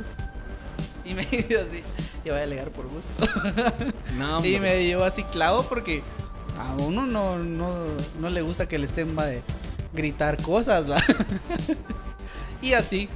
[1.05, 1.83] Y me dio así.
[2.25, 3.09] Yo voy a alegar por gusto.
[4.19, 6.03] No, Y me dio así clavo porque
[6.59, 7.77] a uno no, no,
[8.21, 9.43] no le gusta que le estén va, de
[9.95, 11.03] gritar cosas, ¿va?
[12.63, 13.09] y así,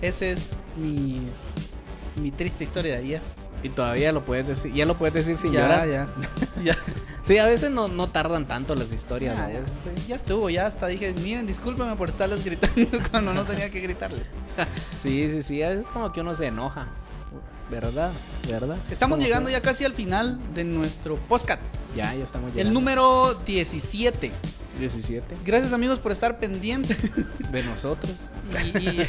[0.00, 1.28] esa es mi,
[2.16, 3.22] mi triste historia de ayer.
[3.62, 4.72] Y todavía lo puedes decir.
[4.72, 5.88] Ya lo puedes decir sin ya, llorar.
[5.88, 6.08] ya,
[6.64, 6.76] ya,
[7.22, 9.36] Sí, a veces no, no tardan tanto las historias.
[9.36, 9.50] ya, ¿no?
[9.50, 13.80] ya, ya estuvo, ya hasta dije, miren, discúlpeme por estarles gritando cuando no tenía que
[13.80, 14.28] gritarles.
[14.92, 15.62] Sí, sí, sí.
[15.62, 16.88] A veces como que uno se enoja.
[17.70, 18.12] ¿Verdad?
[18.48, 18.76] ¿Verdad?
[18.90, 21.60] Estamos llegando que- ya casi al final de nuestro podcast,
[21.96, 22.68] Ya, ya estamos llegando.
[22.68, 24.30] el número 17.
[24.78, 26.96] 17 Gracias amigos por estar pendientes.
[27.52, 28.12] de nosotros.
[28.74, 29.06] y, y-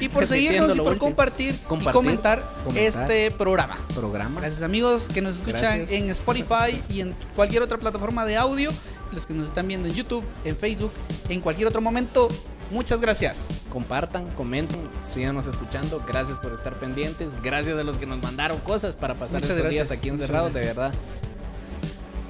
[0.00, 3.02] y por seguirnos y por compartir, Compartir, y comentar, comentar.
[3.02, 3.76] este programa.
[3.94, 4.40] Programa.
[4.40, 5.92] Gracias amigos que nos escuchan Gracias.
[5.92, 8.70] en Spotify y en cualquier otra plataforma de audio,
[9.12, 10.92] los que nos están viendo en YouTube, en Facebook,
[11.28, 12.28] en cualquier otro momento.
[12.70, 13.48] Muchas gracias.
[13.68, 16.02] Compartan, comenten, síganos escuchando.
[16.08, 17.32] Gracias por estar pendientes.
[17.42, 19.88] Gracias a los que nos mandaron cosas para pasar Muchas estos gracias.
[19.88, 20.92] días aquí encerrados, de verdad.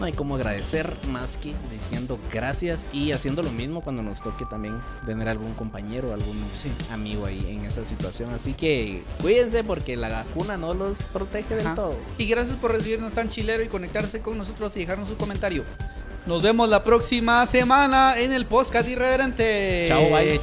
[0.00, 4.44] No hay como agradecer más que diciendo gracias y haciendo lo mismo cuando nos toque
[4.46, 6.70] también tener algún compañero, algún Sí.
[6.90, 8.34] amigo ahí en esa situación.
[8.34, 11.96] Así que cuídense porque la vacuna no los protege del todo.
[12.18, 15.64] Y gracias por recibirnos tan chilero y conectarse con nosotros y dejarnos su comentario.
[16.26, 19.86] Nos vemos la próxima semana en el podcast irreverente.
[19.88, 20.38] Chao, bye.
[20.40, 20.42] Chao.